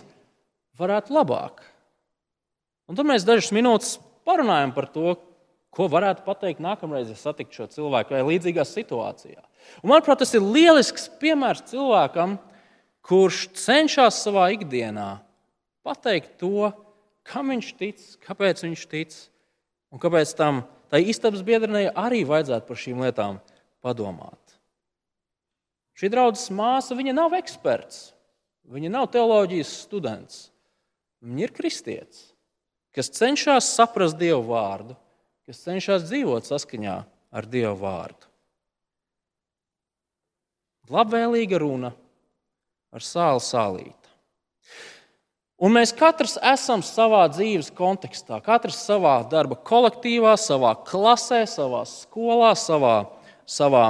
varētu 0.80 1.16
labāk. 1.16 1.64
Un 2.90 2.98
tad 2.98 3.08
mēs 3.08 3.28
dažas 3.28 3.52
minūtes 3.56 3.98
parunājam 4.28 4.74
par 4.76 4.88
to, 4.92 5.16
ko 5.76 5.88
varētu 5.92 6.26
pateikt 6.26 6.64
nākamreiz, 6.64 7.12
ja 7.12 7.18
satiktu 7.20 7.60
šo 7.60 7.68
cilvēku 7.76 8.16
vai 8.16 8.24
līdzīgā 8.32 8.66
situācijā. 8.66 9.42
Un, 9.84 9.92
manuprāt, 9.92 10.24
tas 10.24 10.34
ir 10.34 10.44
lielisks 10.44 11.08
piemērs 11.22 11.68
cilvēkam, 11.70 12.38
kurš 13.06 13.46
cenšas 13.60 14.24
savā 14.26 14.50
ikdienā 14.56 15.20
pateikt 15.86 16.40
to, 16.42 16.72
kam 17.30 17.54
viņš 17.54 17.72
tic, 17.78 18.04
kāpēc 18.26 18.66
viņš 18.66 18.86
tic, 18.90 19.16
un 19.94 20.02
kāpēc 20.02 20.34
tam 20.38 20.64
tai 20.90 21.04
istabas 21.12 21.46
biedrenei 21.46 21.88
arī 21.94 22.24
vajadzētu 22.28 22.68
par 22.68 22.80
šīm 22.82 23.04
lietām 23.06 23.40
padomāt. 23.86 24.56
Šī 26.00 26.10
draudzes 26.10 26.50
māsa, 26.56 26.96
nav 27.14 27.36
eksperts, 27.38 28.14
viņa 28.72 28.90
nav 28.94 29.10
teoloģijas 29.14 29.74
students. 29.84 30.48
Viņa 31.20 31.44
ir 31.44 31.52
kristietis, 31.52 32.30
kas 32.96 33.12
cenšas 33.12 33.68
saprast 33.76 34.16
Dievu 34.16 34.46
vārdu, 34.54 34.96
kas 35.44 35.60
cenšas 35.66 36.06
dzīvot 36.08 36.48
saskaņā 36.48 36.96
ar 37.36 37.48
Dievu 37.52 37.76
vārdu. 37.82 38.30
Labvēlīga 40.90 41.60
runa 41.60 41.92
ar 42.96 43.04
sāli 43.04 43.44
sālīti. 43.44 43.99
Un 45.60 45.74
mēs 45.76 45.92
katrs 45.92 46.38
esam 46.40 46.80
savā 46.86 47.26
dzīves 47.34 47.74
kontekstā, 47.76 48.38
katrs 48.44 48.78
savā 48.80 49.18
darba 49.28 49.58
kolektīvā, 49.68 50.38
savā 50.40 50.72
klasē, 50.88 51.42
savā 51.52 51.82
skolā, 51.90 52.54
savā, 52.56 52.94
savā 53.44 53.90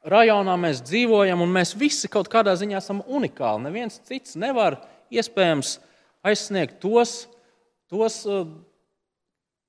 rajonā 0.00 0.54
mēs 0.56 0.80
dzīvojam, 0.86 1.42
un 1.44 1.52
mēs 1.52 1.74
visi 1.76 2.08
kaut 2.08 2.30
kādā 2.32 2.54
ziņā 2.56 2.78
esam 2.80 3.02
unikāli. 3.04 3.66
Neviens 3.66 4.00
cits 4.08 4.38
nevar 4.40 4.78
iespējams 5.12 5.76
aizsniegt 6.24 6.80
tos, 6.80 7.26
tos 7.90 8.22
uh, 8.28 8.46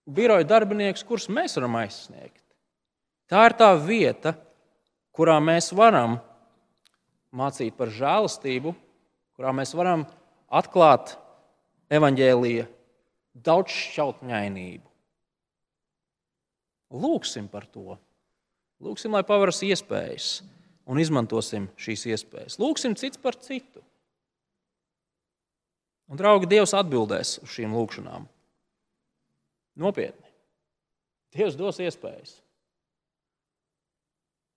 biroja 0.08 0.48
darbiniekus, 0.48 1.04
kurus 1.08 1.28
mēs 1.32 1.58
varam 1.60 1.76
aizsniegt. 1.82 2.40
Tā 3.32 3.44
ir 3.48 3.58
tā 3.60 3.72
vieta, 3.80 4.36
kurā 5.16 5.38
mēs 5.44 5.72
varam 5.76 6.20
mācīt 7.36 7.76
par 7.76 7.92
žēlastību, 7.96 8.74
kurā 9.36 9.52
mēs 9.56 9.76
varam 9.76 10.04
atklāt 10.52 11.16
evaņģēlīja 11.92 12.68
daudzšķautņainību. 13.48 14.88
Lūksim 16.92 17.48
par 17.52 17.68
to. 17.72 17.96
Lūksim, 18.84 19.14
lai 19.16 19.24
pavaras 19.24 19.62
iespējas 19.64 20.42
un 20.90 21.00
izmantosim 21.00 21.70
šīs 21.80 22.08
iespējas. 22.12 22.58
Lūksim 22.60 22.98
cits 23.00 23.20
par 23.22 23.38
citu. 23.40 23.84
Un, 26.12 26.20
draugi, 26.20 26.50
Dievs 26.52 26.74
atbildēs 26.76 27.38
uz 27.40 27.52
šīm 27.54 27.72
lūgšanām. 27.78 28.26
Nopietni. 29.80 30.28
Dievs 31.32 31.56
dos 31.56 31.80
iespējas. 31.80 32.42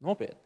Nopietni. 0.02 0.40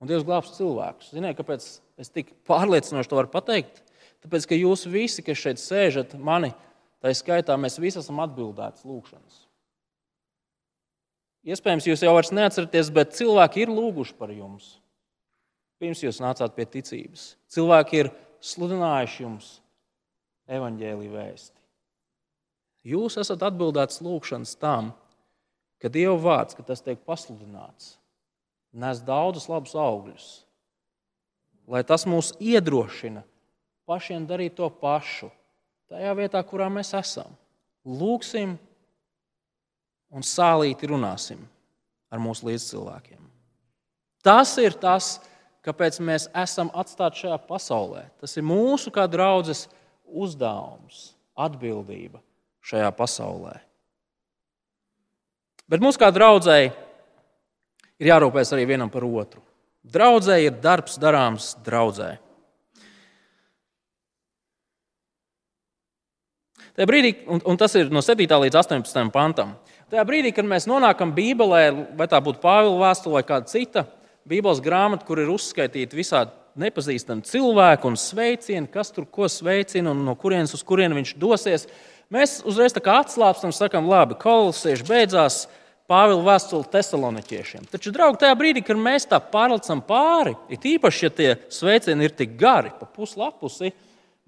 Un 0.00 0.08
Dievs 0.08 0.24
glābs 0.24 0.54
cilvēkus. 0.56 1.12
Ziniet, 1.12 1.36
kāpēc 1.36 1.66
es 2.00 2.12
tik 2.12 2.32
pārliecinoši 2.48 3.12
to 3.12 3.20
varu 3.20 3.32
pateikt? 3.32 3.82
Tāpēc, 4.24 4.46
ka 4.48 4.58
jūs 4.58 4.86
visi, 4.90 5.24
kas 5.26 5.40
šeit 5.40 5.60
sēžat, 5.62 6.14
mani, 6.18 6.52
tā 7.02 7.12
skaitā, 7.14 7.56
mēs 7.60 7.80
visi 7.82 8.00
esam 8.00 8.22
atbildēti 8.24 8.86
lūgšanas. 8.88 9.42
Iespējams, 11.46 11.86
jūs 11.86 12.02
jau 12.02 12.14
vairs 12.16 12.32
neatceraties, 12.34 12.90
bet 12.94 13.14
cilvēki 13.14 13.62
ir 13.62 13.70
lūguši 13.70 14.16
par 14.18 14.32
jums. 14.34 14.80
Pirms 15.78 16.00
jūs 16.02 16.18
nācāt 16.24 16.56
pie 16.56 16.64
ticības. 16.66 17.36
Cilvēki 17.52 18.00
ir 18.00 18.10
sludinājuši 18.42 19.22
jums 19.22 19.52
evaņģēlīju 20.50 21.12
vēsti. 21.14 21.62
Jūs 22.86 23.18
esat 23.22 23.42
atbildēts 23.46 24.02
lūgšanas 24.02 24.56
tam, 24.62 24.92
ka 25.82 25.90
Dieva 25.92 26.16
vārds, 26.22 26.56
ka 26.56 26.64
tas 26.66 26.82
tiek 26.82 26.98
pasludināts, 27.06 27.96
nes 28.74 29.02
daudzus 29.06 29.48
labus 29.50 29.74
augļus. 29.78 30.26
lai 31.66 31.82
tas 31.82 32.06
mūs 32.06 32.30
iedrošina 32.38 33.24
pašiem 33.86 34.26
darīt 34.28 34.56
to 34.58 34.68
pašu, 34.70 35.30
tajā 35.90 36.12
vietā, 36.18 36.42
kurā 36.46 36.68
mēs 36.72 36.92
esam. 36.98 37.30
Lūksim 37.86 38.56
un 40.10 40.26
sālīti 40.26 40.90
runāsim 40.90 41.40
ar 42.10 42.22
mūsu 42.22 42.48
līdzcilvēkiem. 42.48 43.22
Tas 44.26 44.56
ir 44.58 44.74
tas, 44.78 45.16
kāpēc 45.66 45.98
mēs 46.02 46.26
esam 46.34 46.70
atstāti 46.74 47.24
šajā 47.24 47.38
pasaulē. 47.46 48.06
Tas 48.22 48.34
ir 48.38 48.46
mūsu 48.46 48.90
kā 48.94 49.06
draudzes 49.10 49.66
uzdevums, 50.06 51.12
atbildība 51.38 52.22
šajā 52.66 52.90
pasaulē. 52.98 53.54
Bet 55.66 55.82
mums 55.82 55.98
kā 55.98 56.12
draudzēji 56.14 56.70
ir 57.98 58.10
jārūpēs 58.12 58.52
arī 58.54 58.66
vienam 58.70 58.90
par 58.90 59.06
otru. 59.06 59.42
Draudzē 59.86 60.38
ir 60.42 60.54
darbs 60.62 60.98
darāms 60.98 61.54
draudzē. 61.66 62.16
Tajā 66.76 66.90
brīdī, 66.90 67.14
un, 67.32 67.40
un 67.48 67.56
tas 67.56 67.72
ir 67.80 67.88
no 67.88 68.02
7. 68.04 68.26
līdz 68.28 68.56
18. 68.60 69.06
pantam, 69.08 69.54
tajā 69.88 70.02
brīdī, 70.04 70.34
kad 70.36 70.44
mēs 70.44 70.66
nonākam 70.68 71.14
Bībelē, 71.16 71.62
vai 71.96 72.06
tā 72.12 72.20
būtu 72.20 72.42
Pāvila 72.42 72.82
vēstule 72.82 73.16
vai 73.16 73.22
kāda 73.24 73.48
cita 73.48 73.86
Bībeles 74.28 74.60
grāmata, 74.60 75.06
kur 75.08 75.22
ir 75.22 75.30
uzskaitīti 75.32 75.96
visādi 75.96 76.34
nepazīstami 76.60 77.24
cilvēki 77.24 77.88
un 77.88 77.96
sveicieni, 77.96 78.68
kas 78.72 78.92
tur 78.92 79.06
ko 79.08 79.24
sveicina 79.24 79.94
un 79.94 80.04
no 80.04 80.12
kurienes 80.20 80.52
uz 80.52 80.64
kurieni 80.68 80.98
viņš 80.98 81.14
dosies, 81.22 81.64
mēs 82.12 82.42
uzreiz 82.44 82.76
tā 82.76 82.84
kā 82.84 82.98
atslābstam, 83.00 83.56
sakam, 83.56 83.88
labi, 83.88 84.18
kolosieši 84.20 84.84
beidzās 84.84 85.46
Pāvila 85.88 86.26
vēstule 86.26 86.66
Thessaloniķiešiem. 86.68 87.68
Taču, 87.72 87.92
draugi, 87.94 88.18
tajā 88.24 88.36
brīdī, 88.36 88.66
kad 88.66 88.76
mēs 88.76 89.08
tā 89.08 89.20
pārlecam 89.22 89.80
pāri, 89.86 90.36
it 90.52 90.66
īpaši, 90.66 91.04
ja 91.06 91.12
tie 91.14 91.28
sveicieni 91.48 92.04
ir 92.04 92.16
tik 92.18 92.34
gari, 92.36 92.74
pa 92.74 92.88
puslapusi, 92.90 93.70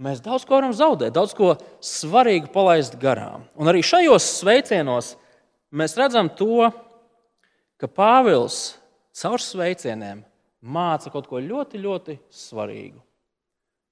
mēs 0.03 0.23
daudz 0.25 0.47
ko 0.47 0.59
varam 0.59 0.75
zaudēt, 0.77 1.15
daudz 1.17 1.35
ko 1.37 1.55
svarīgu 1.85 2.53
palaist 2.55 2.97
garām. 3.01 3.47
Un 3.59 3.71
arī 3.71 3.83
šajos 3.87 4.27
sveicienos 4.41 5.15
mēs 5.75 5.97
redzam 5.99 6.31
to, 6.39 6.69
ka 7.79 7.91
Pāvils 7.91 8.79
caur 9.19 9.43
sveicieniem 9.43 10.23
māca 10.63 11.13
kaut 11.15 11.29
ko 11.31 11.43
ļoti, 11.43 11.81
ļoti 11.83 12.19
svarīgu. 12.35 13.01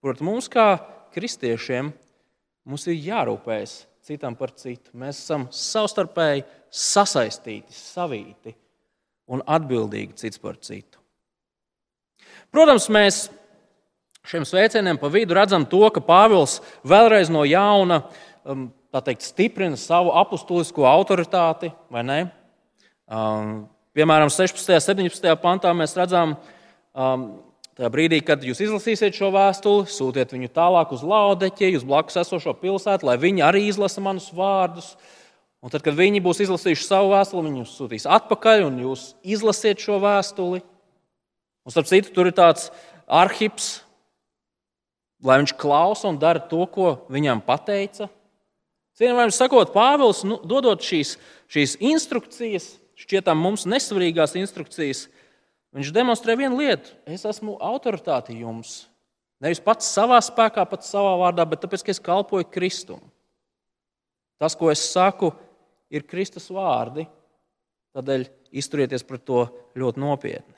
Protams, 0.03 0.27
mums 0.27 0.51
kā 0.51 0.69
kristiešiem 1.15 1.91
mums 2.67 2.87
ir 2.91 2.99
jārūpējas 3.09 3.79
citam 4.07 4.37
par 4.39 4.53
citu. 4.59 4.93
Mēs 4.99 5.19
esam 5.25 5.49
savstarpēji 5.51 6.45
sasaistīti, 6.71 7.75
savīti 7.75 8.55
un 9.33 9.43
atbildīgi 9.43 10.15
cits 10.21 10.43
par 10.43 10.59
citu. 10.63 11.01
Protams, 12.55 12.87
mēs 12.93 13.27
šiem 14.27 14.47
sveicieniem 14.47 14.99
pa 15.01 15.11
vidu 15.13 15.37
redzam 15.37 15.67
to, 15.69 15.85
ka 15.95 16.03
Pāvils 16.05 16.59
vēlreiz 16.87 17.31
no 17.33 17.45
jauna 17.47 18.03
um, 18.45 18.69
teikt, 18.97 19.27
stiprina 19.27 19.79
savu 19.79 20.15
apustulisko 20.17 20.87
autoritāti? 20.89 21.73
Um, 23.07 23.67
piemēram, 23.97 24.33
16. 24.33 24.71
un 24.73 25.07
17. 25.07 25.35
pantā 25.43 25.75
mēs 25.77 25.95
redzam, 25.99 26.39
um, 26.97 27.29
Tajā 27.77 27.91
brīdī, 27.93 28.23
kad 28.25 28.41
jūs 28.41 28.63
izlasīsiet 28.65 29.13
šo 29.19 29.29
vēstuli, 29.35 29.83
sūtiet 29.93 30.31
viņu 30.33 30.49
tālāk 30.49 30.95
uz 30.97 31.03
Laudeķi, 31.05 31.75
uz 31.77 31.83
blakus 31.85 32.17
esošo 32.23 32.55
pilsētu, 32.57 33.05
lai 33.05 33.19
viņi 33.21 33.43
arī 33.45 33.67
izlasa 33.69 34.01
manus 34.01 34.31
vārdus. 34.33 34.95
Un 35.61 35.69
tad, 35.75 35.83
kad 35.85 35.93
viņi 35.99 36.23
būs 36.25 36.41
izlasījuši 36.47 36.87
savu 36.87 37.11
vēstuli, 37.13 37.51
viņi 37.51 37.61
jūs 37.61 37.75
sūtīs 37.77 38.09
atpakaļ 38.17 38.65
un 38.71 38.79
jūs 38.81 39.03
izlasiet 39.21 39.85
šo 39.85 39.99
vēstuli. 40.01 40.63
Un, 41.69 41.75
starp 41.75 41.91
citu, 41.91 42.15
tur 42.17 42.31
ir 42.31 42.37
tāds 42.39 42.71
arhips, 43.05 43.83
lai 45.25 45.39
viņš 45.43 45.55
klausa 45.61 46.11
un 46.11 46.19
dara 46.21 46.43
to, 46.51 46.65
ko 46.69 47.07
viņam 47.13 47.41
pateica. 47.45 48.11
Cienījamais 48.97 49.37
sakot, 49.37 49.75
Pāvils, 49.75 50.25
nu, 50.25 50.41
dodot 50.49 50.81
šīs, 50.85 51.17
šīs 51.53 51.77
instrukcijas, 51.85 52.75
šķietām 52.97 53.39
mums 53.41 53.67
nesvarīgās 53.69 54.37
instrukcijas, 54.41 55.07
Viņš 55.77 55.93
demonstrē 55.93 56.33
vienu 56.41 56.57
lietu. 56.57 56.95
Es 57.05 57.27
esmu 57.29 57.59
autoritāte 57.61 58.33
jums. 58.33 58.87
Nevis 59.45 59.61
pats 59.61 59.89
savā 59.93 60.17
spēkā, 60.25 60.65
pats 60.65 60.89
savā 60.89 61.13
vārdā, 61.21 61.45
bet 61.45 61.61
tāpēc, 61.61 61.85
ka 61.85 61.93
es 61.93 62.01
kalpoju 62.01 62.49
Kristum. 62.49 63.03
Tas, 64.41 64.57
ko 64.57 64.71
es 64.73 64.81
saku, 64.89 65.35
ir 65.93 66.07
Kristus 66.09 66.49
vārdi. 66.49 67.05
Tādēļ 67.97 68.25
izturieties 68.57 69.05
pret 69.05 69.25
to 69.29 69.45
ļoti 69.77 70.01
nopietni. 70.01 70.56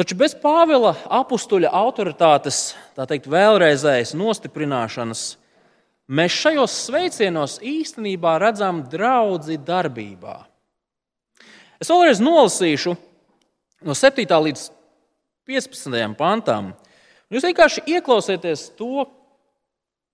Taču 0.00 0.16
bez 0.16 0.32
Pāvila 0.32 0.94
apstuļa 1.12 1.68
autoritātes, 1.76 2.70
tā 2.96 3.04
teikt, 3.04 3.26
vēlreizējas 3.28 4.14
nostiprināšanas, 4.16 5.24
mēs 6.08 6.36
šajos 6.40 6.76
sveicienos 6.86 7.58
īstenībā 7.60 8.38
redzam 8.40 8.78
draugu 8.88 9.58
darbībā. 9.60 10.38
Es 11.84 11.92
vēlreiz 11.92 12.22
nolasīšu 12.24 12.94
no 13.84 13.92
7. 13.92 14.24
līdz 14.46 14.62
15. 15.52 15.98
pantām. 16.16 16.70
Jūs 17.28 17.44
vienkārši 17.50 17.84
ieklausieties 17.98 18.70
to, 18.80 19.04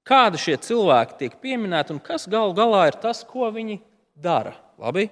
kādi 0.02 0.42
šie 0.42 0.56
cilvēki 0.66 1.20
tiek 1.20 1.38
pieminēti 1.38 1.94
un 1.94 2.02
kas 2.02 2.26
gal 2.26 2.50
galā 2.58 2.88
ir 2.90 2.98
tas, 3.06 3.22
ko 3.22 3.52
viņi 3.54 3.78
dara. 4.18 4.56
Labi? 4.82 5.06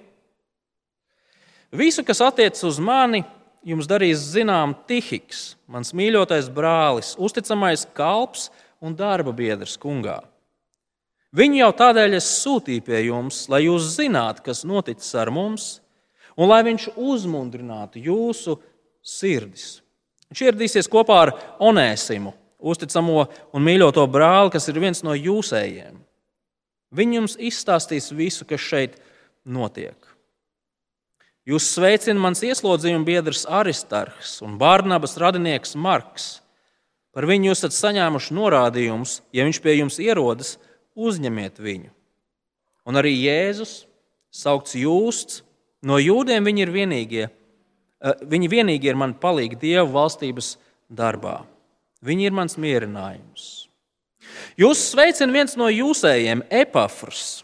Visu, 1.71 2.03
kas 2.03 2.19
attiecas 2.27 2.67
uz 2.67 2.83
mani, 2.83 3.23
jums 3.65 3.89
darīs 3.89 4.21
zinām 4.35 4.75
Tihiks, 4.87 5.55
mans 5.67 5.93
mīļotais 5.97 6.51
brālis, 6.53 7.15
uzticamais 7.17 7.87
kalps 7.97 8.49
un 8.81 8.95
darba 8.97 9.33
biedrs 9.35 9.75
kungā. 9.81 10.21
Viņu 11.35 11.59
jau 11.59 11.71
tādēļ 11.81 12.15
es 12.15 12.27
sūtīju 12.43 12.85
pie 12.85 13.01
jums, 13.09 13.41
lai 13.51 13.65
jūs 13.65 13.89
zinātu, 13.97 14.45
kas 14.45 14.63
noticis 14.67 15.11
ar 15.19 15.33
mums 15.33 15.79
un 16.37 16.47
lai 16.51 16.61
viņš 16.67 16.93
uzmundrinātu 16.95 17.99
jūsu 18.05 18.55
sirdis. 19.03 19.81
Viņš 20.31 20.43
ieradīsies 20.45 20.89
kopā 20.91 21.17
ar 21.25 21.33
Onēsimu, 21.63 22.33
uzticamo 22.59 23.25
un 23.55 23.65
mīļoto 23.65 24.05
brāli, 24.11 24.53
kas 24.55 24.69
ir 24.71 24.79
viens 24.81 25.03
no 25.05 25.15
jūsējiem. 25.17 25.99
Viņi 26.95 27.19
jums 27.19 27.37
izstāstīs 27.41 28.11
visu, 28.15 28.47
kas 28.47 28.63
šeit 28.63 28.97
notiek. 29.43 29.97
Jūs 31.45 31.67
sveicina 31.75 32.17
mans 32.19 32.41
ieslodzījuma 32.41 33.05
biedrs 33.05 33.45
Aristarhs 33.45 34.39
un 34.45 34.57
Bārnabas 34.61 35.17
radinieks 35.21 35.75
Marks. 35.77 36.39
Par 37.13 37.27
viņu 37.29 37.51
jūs 37.51 37.61
esat 37.61 37.75
saņēmuši 37.77 38.33
norādījumus, 38.35 39.19
ja 39.31 39.45
viņš 39.45 39.61
pie 39.63 39.77
jums 39.77 40.01
ierodas, 40.03 40.55
uzņemiet 40.97 41.61
viņu. 41.61 41.93
Un 42.85 42.97
arī 42.99 43.13
Jēzus, 43.21 43.83
saukts 44.33 44.75
Jūsts, 44.75 45.45
No 45.85 45.99
jūdiem 46.01 46.47
viņi 46.47 46.65
ir 46.65 46.71
vienīgie. 46.73 47.25
Eh, 47.29 48.23
viņi 48.25 48.49
vienīgi 48.49 48.89
ir 48.89 48.97
man 48.97 49.13
palīgi 49.21 49.59
Dieva 49.61 49.85
valstības 49.85 50.55
darbā. 50.89 51.43
Viņi 52.05 52.29
ir 52.29 52.35
mans 52.35 52.57
mierinājums. 52.61 53.67
Jūs 54.57 54.81
sveicina 54.89 55.33
viens 55.33 55.53
no 55.57 55.67
jūsējiem, 55.69 56.41
Epafrs, 56.49 57.43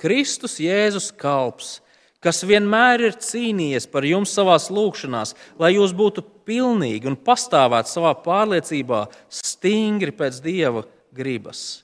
Kristus 0.00 0.58
Jēzus 0.60 1.08
kalps, 1.16 1.78
kas 2.22 2.42
vienmēr 2.46 3.08
ir 3.08 3.18
cīnījies 3.18 3.88
par 3.90 4.06
jums 4.06 4.32
savā 4.34 4.56
lūgšanās, 4.62 5.34
lai 5.58 5.74
jūs 5.74 5.94
būtu 5.96 6.24
pilnīgi 6.46 7.10
un 7.10 7.18
pastāvētu 7.18 7.90
savā 7.90 8.14
pārliecībā, 8.24 9.06
stingri 9.28 10.14
pēc 10.14 10.38
Dieva 10.44 10.84
gribas. 11.14 11.82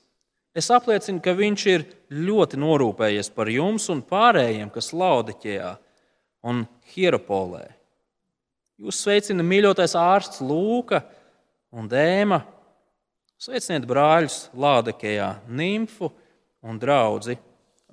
Es 0.56 0.70
apliecinu, 0.74 1.20
ka 1.22 1.36
viņš 1.38 1.64
ir 1.70 1.84
ļoti 2.10 2.58
norūpējies 2.58 3.28
par 3.34 3.50
jums 3.52 3.86
un 3.92 4.00
pārējiem, 4.02 4.70
kas 4.74 4.94
Laudiķijā 4.96 5.74
un 6.48 6.64
Hieropolē. 6.94 7.66
Jūs 8.78 9.02
sveicina 9.02 9.42
mīļotais 9.42 9.94
ārsts 9.98 10.42
Lūka 10.42 11.02
un 11.74 11.90
Dēma. 11.90 12.40
Sveiciniet 13.38 13.86
brāļus 13.86 14.48
Laudekējā, 14.58 15.28
nimfu 15.46 16.10
un 16.66 16.78
draugu 16.82 17.36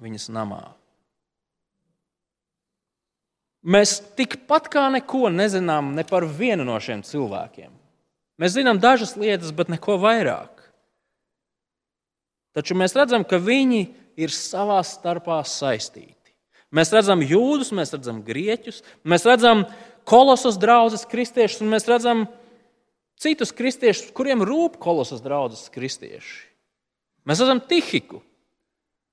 viņas 0.01 0.31
namā. 0.33 0.63
Mēs 3.65 3.97
tikpat 4.17 4.69
kā 4.69 4.85
neko 4.93 5.31
nezinām 5.33 5.95
ne 5.97 6.05
par 6.05 6.27
vienu 6.29 6.65
no 6.67 6.77
šiem 6.77 7.01
cilvēkiem. 7.05 7.71
Mēs 8.41 8.53
zinām 8.57 8.77
dažas 8.81 9.15
lietas, 9.17 9.53
bet 9.55 9.71
neko 9.73 9.97
vairāk. 10.01 10.51
Taču 12.55 12.77
mēs 12.77 12.93
redzam, 12.95 13.25
ka 13.27 13.39
viņi 13.41 13.87
ir 14.21 14.31
savā 14.31 14.77
starpā 14.85 15.41
saistīti. 15.47 16.13
Mēs 16.75 16.91
redzam 16.93 17.23
jūdus, 17.23 17.71
mēs 17.75 17.93
redzam 17.95 18.21
grieķus, 18.25 18.81
mēs 19.07 19.25
redzam 19.27 19.63
kolosas 20.07 20.59
draugus 20.61 21.05
kristiešus, 21.09 21.61
un 21.63 21.71
mēs 21.73 21.87
redzam 21.89 22.25
citus 23.21 23.53
kristiešus, 23.55 24.11
kuriem 24.15 24.43
rūp 24.45 24.77
kolosas 24.81 25.23
draugus 25.23 25.67
kristieši. 25.73 26.35
Mēs 27.25 27.41
redzam 27.41 27.63
Tihiku, 27.65 28.19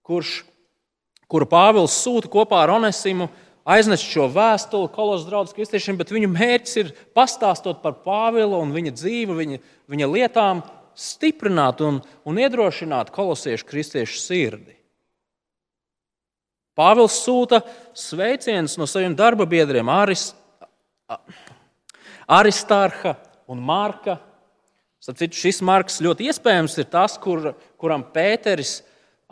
kurš, 0.05 0.42
kuru 1.30 1.48
Pāvils 1.48 1.94
sūta 2.03 2.28
kopā 2.32 2.61
ar 2.64 2.74
Onesimu 2.74 3.30
aiznest 3.64 4.06
šo 4.08 4.28
vēstuli 4.32 4.90
kolosas 4.94 5.26
draugus 5.28 5.54
kristiešiem, 5.56 5.98
bet 6.00 6.12
viņu 6.14 6.30
mērķis 6.32 6.78
ir 6.82 6.92
pastāstot 7.16 7.82
par 7.84 8.00
Pāvilu 8.04 8.60
un 8.62 8.74
viņa 8.74 8.94
dzīvi, 8.96 9.38
viņa, 9.38 9.58
viņa 9.92 10.10
lietām, 10.10 10.62
stiprināt 10.98 11.80
un, 11.84 12.00
un 12.28 12.38
iedrošināt 12.40 13.12
kolosiešu 13.14 13.68
kristiešu 13.68 14.18
sirdi. 14.20 14.76
Pāvils 16.76 17.18
sūta 17.20 17.60
sveicienus 17.96 18.78
no 18.80 18.88
saviem 18.88 19.14
darba 19.16 19.44
biedriem, 19.48 19.88
Aris, 19.92 20.30
Aristarha 22.28 23.16
un 23.50 23.60
Marka. 23.60 24.16
Citu, 25.02 25.34
šis 25.34 25.58
Marks 25.66 25.98
ļoti 26.00 26.28
iespējams 26.30 26.78
ir 26.78 26.86
tas, 26.88 27.16
kur, 27.20 27.52
kuram 27.80 28.04
Pēteris 28.14 28.78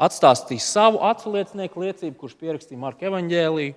atstāstīja 0.01 0.64
savu 0.64 1.01
atsliecinieku 1.07 1.85
liecību, 1.85 2.16
kurš 2.18 2.35
pierakstīja 2.41 2.81
Marka 2.81 3.07
evaņģēlīju. 3.09 3.76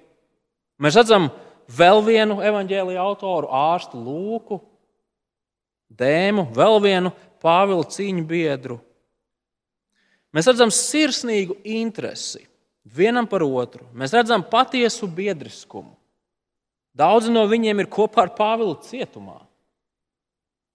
Mēs 0.82 0.98
redzam 0.98 1.30
vēl 1.70 2.02
vienu 2.06 2.40
evaņģēlīju 2.44 3.02
autoru, 3.02 3.50
ārstu 3.50 4.00
Lūku, 4.02 4.62
Dēmu, 5.94 6.48
vēl 6.56 6.80
vienu 6.82 7.12
Pāvila 7.44 7.86
cīņu 7.86 8.24
biedru. 8.26 8.80
Mēs 10.34 10.48
redzam 10.50 10.72
sirsnīgu 10.74 11.60
interesi 11.68 12.42
vienam 12.84 13.28
par 13.30 13.44
otru. 13.46 13.86
Mēs 13.94 14.16
redzam 14.16 14.42
patiesu 14.48 15.06
biedriskumu. 15.06 15.94
Daudzi 16.94 17.34
no 17.34 17.46
viņiem 17.50 17.84
ir 17.84 17.90
kopā 17.92 18.28
ar 18.28 18.34
Pāvilu 18.38 18.78
cietumā. 18.86 19.40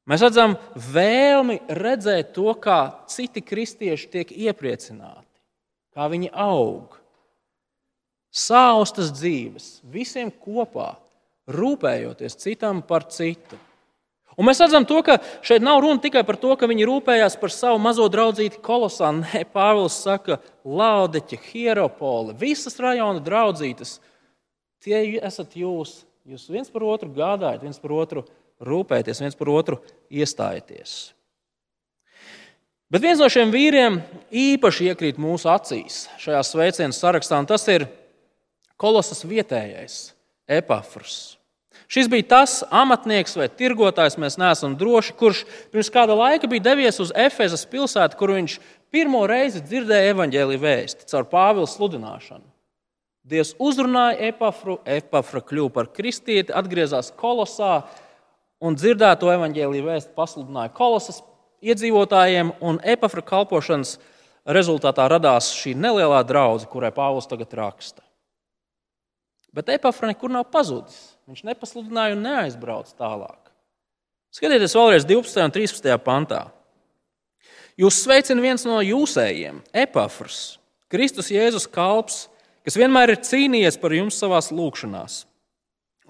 Mēs 0.09 0.23
redzam 0.25 0.57
vēlmi 0.75 1.59
redzēt 1.69 2.33
to, 2.37 2.49
kā 2.57 3.05
citi 3.11 3.43
kristieši 3.45 4.09
tiek 4.15 4.31
iepriecināti, 4.33 5.29
kā 5.93 6.09
viņi 6.09 6.31
aug. 6.33 6.97
Sāustas 8.29 9.13
dzīves, 9.17 9.79
visiem 9.89 10.31
kopā, 10.31 10.93
rūpējoties 11.49 12.37
citam 12.37 12.83
par 12.85 13.07
citu. 13.13 13.57
Un 14.39 14.47
mēs 14.47 14.61
redzam, 14.63 14.85
to, 14.87 15.01
ka 15.03 15.17
šeit 15.43 15.65
nav 15.65 15.81
runa 15.83 15.99
tikai 15.99 16.23
par 16.27 16.37
to, 16.39 16.53
ka 16.55 16.69
viņi 16.71 16.87
rūpējās 16.87 17.35
par 17.41 17.51
savu 17.51 17.81
mazo 17.83 18.05
draudzīti 18.13 18.61
kolosā. 18.63 19.11
Nē, 19.17 19.43
Pāvils 19.51 19.97
saka, 20.05 20.39
Laudeķa, 20.63 21.41
Hieropole, 21.49 22.37
visas 22.39 22.79
rajona 22.79 23.25
draudzītes. 23.25 23.97
Tie 24.85 25.01
esat 25.19 25.59
jūs. 25.59 26.05
Jūs 26.29 26.45
viens 26.53 26.71
par 26.71 26.85
otru 26.85 27.09
gādājat, 27.17 27.65
viens 27.65 27.81
par 27.81 27.95
otru 27.97 28.23
rūpēties, 28.63 29.23
viens 29.25 29.39
par 29.39 29.51
otru 29.51 29.81
iestājieties. 30.13 30.99
Bet 32.93 33.03
viens 33.05 33.21
no 33.21 33.27
šiem 33.33 33.51
vīriem 33.53 33.99
īpaši 34.29 34.93
iekrīt 34.93 35.19
mūsu 35.21 35.51
acīs 35.53 36.05
šajā 36.21 36.45
sveicienu 36.47 36.95
sarakstā, 36.97 37.41
un 37.41 37.49
tas 37.49 37.67
ir 37.73 37.89
kolosas 38.79 39.25
vietējais, 39.27 39.99
Epafrs. 40.49 41.39
Šis 41.89 42.09
bija 42.11 42.27
tas 42.29 42.59
amatnieks 42.75 43.37
vai 43.39 43.47
tirgotājs, 43.49 44.19
mēs 44.21 44.37
neesam 44.41 44.75
droši, 44.77 45.15
kurš 45.17 45.45
pirms 45.73 45.89
kāda 45.93 46.17
laika 46.17 46.49
bija 46.51 46.67
devies 46.71 47.01
uz 47.01 47.13
Efezas 47.17 47.65
pilsētu, 47.69 48.19
kur 48.21 48.35
viņš 48.37 48.59
pirmo 48.93 49.23
reizi 49.29 49.63
dzirdēja 49.65 50.13
evaņģēlīju 50.13 50.61
vēsti 50.61 51.09
caur 51.09 51.29
Pāvila 51.31 51.69
sludināšanu. 51.69 52.45
Dievs 53.29 53.55
uzrunāja 53.61 54.19
Epafru, 54.31 54.79
Epafra 54.89 55.41
kļuva 55.45 55.73
par 55.75 55.89
kristieti, 55.93 56.53
atgriezās 56.53 57.11
kolosā 57.17 57.83
un 58.65 58.77
dzirdēto 58.77 59.33
evaņģēlīju 59.33 59.89
vēstu 59.89 60.15
pasludināja 60.17 60.73
kolosas 60.77 61.23
iedzīvotājiem, 61.65 62.55
un 62.65 62.81
Epafra 62.85 63.25
kalpošanas 63.25 63.97
rezultātā 64.49 65.09
radās 65.13 65.51
šī 65.57 65.75
nelielā 65.77 66.21
draudzene, 66.29 66.71
kurai 66.73 66.93
Pāvils 66.95 67.29
tagad 67.29 67.57
raksta. 67.59 68.08
Bet 69.59 69.73
Epafra 69.75 70.13
nekur 70.13 70.31
nav 70.31 70.45
pazudis. 70.53 71.17
Viņš 71.27 71.43
nepasludināja 71.49 72.15
un 72.15 72.23
neaizbrauca 72.23 72.93
tālāk. 72.95 73.49
Skatieties 74.31 74.77
vēlreiz 74.79 75.07
12. 75.09 75.41
un 75.49 75.55
13. 75.57 75.89
pantā. 76.05 76.45
Jūs 77.79 77.99
sveicina 78.05 78.43
viens 78.43 78.63
no 78.67 78.77
jūsējiem, 78.83 79.59
Epafrs, 79.83 80.59
Kristus 80.91 81.33
Jēzus 81.35 81.67
kalps, 81.71 82.27
kas 82.63 82.79
vienmēr 82.79 83.15
ir 83.15 83.23
cīnījies 83.25 83.81
par 83.83 83.95
jums 83.95 84.19
savā 84.19 84.39
lūgšanās, 84.39 85.25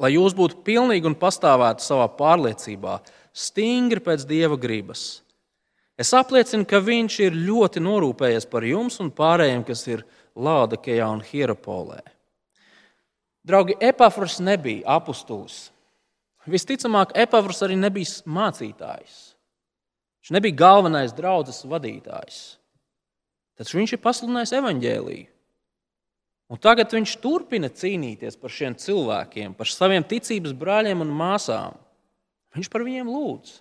lai 0.01 0.13
jūs 0.15 0.37
būtu 0.37 0.61
pilnīgi 0.67 1.09
un 1.09 1.17
pastāvētu 1.17 1.85
savā 1.85 2.09
pārliecībā, 2.21 2.99
stingri 3.33 4.05
pēc 4.05 4.29
dieva 4.29 4.61
gribas. 4.61 5.23
Es 5.99 6.13
apliecinu, 6.15 6.69
ka 6.69 6.83
viņš 6.85 7.19
ir 7.27 7.41
ļoti 7.49 7.81
norūpējies 7.83 8.49
par 8.53 8.69
jums 8.69 9.01
un 9.03 9.09
pārējiem, 9.11 9.65
kas 9.67 9.87
ir 9.89 10.05
Lādakejā 10.39 11.09
un 11.11 11.25
Hieropolē. 11.27 12.05
Draugi, 13.49 13.79
Epafors 13.81 14.39
nebija 14.45 14.85
apustulis. 14.99 15.71
Visticamāk, 16.49 17.15
Epafors 17.17 17.63
arī 17.65 17.79
nebija 17.81 18.29
mācītājs. 18.29 19.17
Viņš 20.21 20.35
nebija 20.37 20.59
galvenais 20.59 21.15
draugs 21.17 21.63
vadītājs. 21.65 22.59
Taču 23.59 23.81
viņš 23.81 23.95
ir 23.97 24.03
pasludinājis 24.05 24.53
evaņģēlīju. 24.59 25.27
Un 26.49 26.61
tagad 26.65 26.93
viņš 26.95 27.15
turpina 27.21 27.69
cīnīties 27.69 28.39
par 28.41 28.53
šiem 28.53 28.77
cilvēkiem, 28.81 29.57
par 29.57 29.69
saviem 29.69 30.05
ticības 30.09 30.55
brāļiem 30.57 31.03
un 31.05 31.11
māsām. 31.13 31.77
Viņš 32.57 32.71
par 32.73 32.85
viņiem 32.87 33.09
lūdz. 33.13 33.59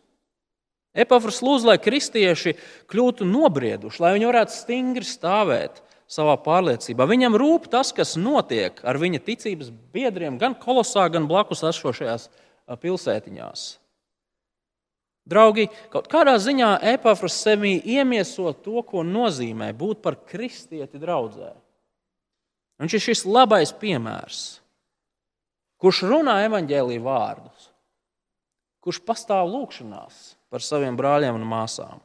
Epafors 0.97 1.41
lūdz, 1.43 1.65
lai 1.67 1.77
kristieši 1.83 2.55
kļūtu 2.89 3.27
nobrieduši, 3.27 4.01
lai 4.01 4.13
viņi 4.15 4.29
varētu 4.31 4.55
stingri 4.55 5.07
stāvēt 5.07 5.83
savā 6.07 6.37
pārliecībā. 6.39 7.07
Viņam 7.07 7.35
rūp 7.39 7.67
tas, 7.71 7.91
kas 7.95 8.15
notiek 8.19 8.79
ar 8.87 8.99
viņa 8.99 9.21
ticības 9.27 9.71
biedriem, 9.93 10.39
gan 10.39 10.55
kolosā, 10.57 11.07
gan 11.11 11.27
blakus 11.27 11.65
esošajās 11.67 12.29
pilsētiņās. 12.81 13.67
Draugi, 15.27 15.67
kaut 15.91 16.07
kādā 16.07 16.37
ziņā 16.39 16.77
Epafras 16.93 17.35
sevī 17.43 17.75
iemieso 17.83 18.53
to, 18.63 18.79
ko 18.87 19.03
nozīmē 19.03 19.73
būt 19.75 19.99
par 20.05 20.15
kristieti 20.23 21.01
draudzē. 21.01 21.51
Viņš 22.79 22.95
ir 22.95 23.03
šis 23.03 23.25
labais 23.27 23.73
piemērs, 23.75 24.41
kurš 25.81 26.05
runā 26.07 26.37
evaņģēlīju 26.45 27.03
vārdus, 27.03 27.69
kurš 28.85 29.01
pastāv 29.03 29.49
lūgšanās 29.51 30.37
par 30.47 30.63
saviem 30.63 30.95
brāļiem 30.95 31.35
un 31.35 31.47
māsām. 31.49 31.99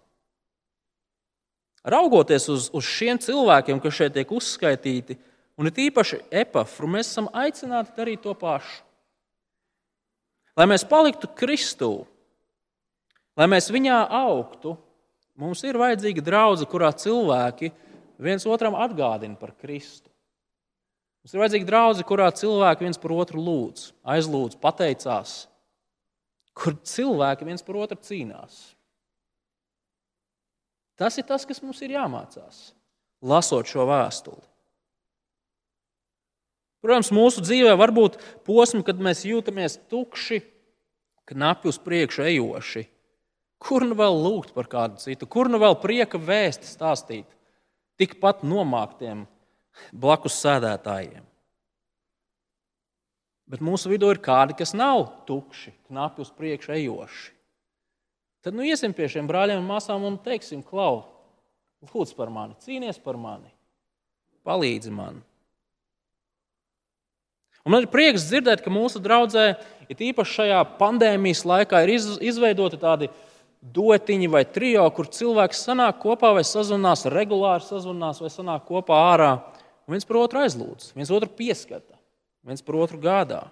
Raugoties 1.83 2.47
uz, 2.53 2.69
uz 2.71 2.87
šiem 2.87 3.19
cilvēkiem, 3.19 3.81
kas 3.83 3.97
šeit 3.97 4.15
tiek 4.15 4.31
uzskaitīti, 4.31 5.17
un 5.59 5.69
it 5.71 5.81
īpaši 5.83 6.21
epafru, 6.43 6.91
mēs 6.91 7.11
esam 7.11 7.29
aicināti 7.35 7.97
darīt 7.97 8.23
to 8.23 8.35
pašu. 8.39 8.85
Lai 10.59 10.69
mēs 10.69 10.85
paliktu 10.87 11.31
Kristū, 11.33 12.05
lai 13.41 13.49
mēs 13.49 13.71
viņā 13.73 13.99
augtu, 14.13 14.77
mums 15.41 15.63
ir 15.65 15.81
vajadzīga 15.81 16.25
draudzene, 16.25 16.69
kurā 16.71 16.93
cilvēki 16.93 17.73
viens 18.23 18.47
otram 18.47 18.77
atgādina 18.79 19.39
par 19.41 19.55
Kristu. 19.57 20.11
Mums 21.23 21.35
ir 21.35 21.43
vajadzīga 21.43 21.69
draudzene, 21.69 22.07
kurā 22.07 22.29
cilvēki 22.35 22.87
viens 22.87 23.01
par 23.01 23.15
otru 23.17 23.43
lūdz, 23.43 23.89
aizlūdz, 24.15 24.59
pateicās, 24.63 25.35
kur 26.55 26.77
cilvēki 26.87 27.47
viens 27.49 27.65
par 27.65 27.79
otru 27.85 27.99
cīnās. 28.03 28.61
Tas 31.01 31.19
ir 31.19 31.27
tas, 31.29 31.45
kas 31.49 31.63
mums 31.65 31.81
ir 31.83 31.95
jāmācās, 31.97 32.73
lasot 33.25 33.69
šo 33.69 33.87
vēstuli. 33.89 34.43
Protams, 36.83 37.13
mūsu 37.15 37.45
dzīvē 37.45 37.77
var 37.79 37.93
būt 37.95 38.19
posmi, 38.47 38.83
kad 38.87 38.99
mēs 38.99 39.23
jūtamies 39.27 39.79
tukši, 39.91 40.41
knapi 41.31 41.71
uz 41.71 41.79
priekšu 41.79 42.25
ejoši. 42.27 42.87
Kur 43.63 43.87
nu 43.87 43.95
vēl 43.95 44.17
lūgt 44.19 44.51
par 44.57 44.67
kādu 44.67 44.99
citu, 44.99 45.29
kur 45.31 45.47
nu 45.51 45.61
vēl 45.63 45.79
prieka 45.79 46.19
vēsti 46.19 46.67
stāstīt 46.67 47.29
tikpat 48.03 48.43
nomāktiem 48.43 49.29
blakus 49.95 50.41
sēdētājiem. 50.43 51.23
Bet 53.53 53.63
mūsu 53.63 53.93
vidū 53.93 54.11
ir 54.11 54.19
kādi, 54.23 54.57
kas 54.59 54.73
nav 54.75 55.05
tukši, 55.29 55.75
knapi 55.87 56.25
uz 56.25 56.33
priekšu 56.35 56.75
ejoši. 56.75 57.31
Tad 58.43 58.57
nu 58.59 58.67
iesim 58.67 58.95
pie 58.95 59.07
šiem 59.11 59.29
brāļiem 59.29 59.61
un 59.61 59.69
māsām 59.69 60.03
un 60.07 60.17
teiksim, 60.23 60.65
klau, 60.67 61.05
lūdz 61.93 62.15
par 62.19 62.31
mani, 62.35 62.57
cīnies 62.65 62.99
par 63.03 63.19
mani, 63.21 63.53
palīdzi 64.47 64.91
man. 64.95 65.21
Un 67.63 67.75
man 67.75 67.85
ir 67.85 67.93
prieks 67.93 68.25
dzirdēt, 68.27 68.65
ka 68.65 68.71
mūsu 68.75 68.99
draudzē, 69.03 69.53
ir 69.87 70.07
īpaši 70.11 70.39
šajā 70.41 70.63
pandēmijas 70.81 71.45
laikā, 71.47 71.85
ir 71.85 71.95
izveidoti 72.27 72.81
tādi 72.83 73.09
dotiņi 73.63 74.29
vai 74.31 74.43
trijo, 74.51 74.89
kur 74.97 75.07
cilvēki 75.07 75.55
sanāk 75.55 76.01
kopā 76.03 76.33
vai 76.35 76.43
sazvanās, 76.47 77.07
regulāri 77.15 77.63
sazvanās 77.63 78.19
vai 78.19 78.31
sanāk 78.35 78.67
kopā 78.67 78.99
ārā. 79.13 79.33
Un 79.87 79.95
viens 79.95 80.07
par 80.07 80.19
otru 80.19 80.43
aizlūdz, 80.43 80.91
viens 80.99 81.11
otru 81.15 81.31
pieskata, 81.39 81.95
viens 82.43 82.63
par 82.67 82.81
otru 82.83 82.99
gādā. 83.03 83.45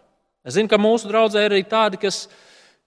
Es 0.43 0.57
zinu, 0.57 0.71
ka 0.71 0.81
mūsu 0.81 1.07
draudzē 1.11 1.45
ir 1.47 1.55
arī 1.55 1.63
tādi, 1.69 2.01
kas 2.03 2.25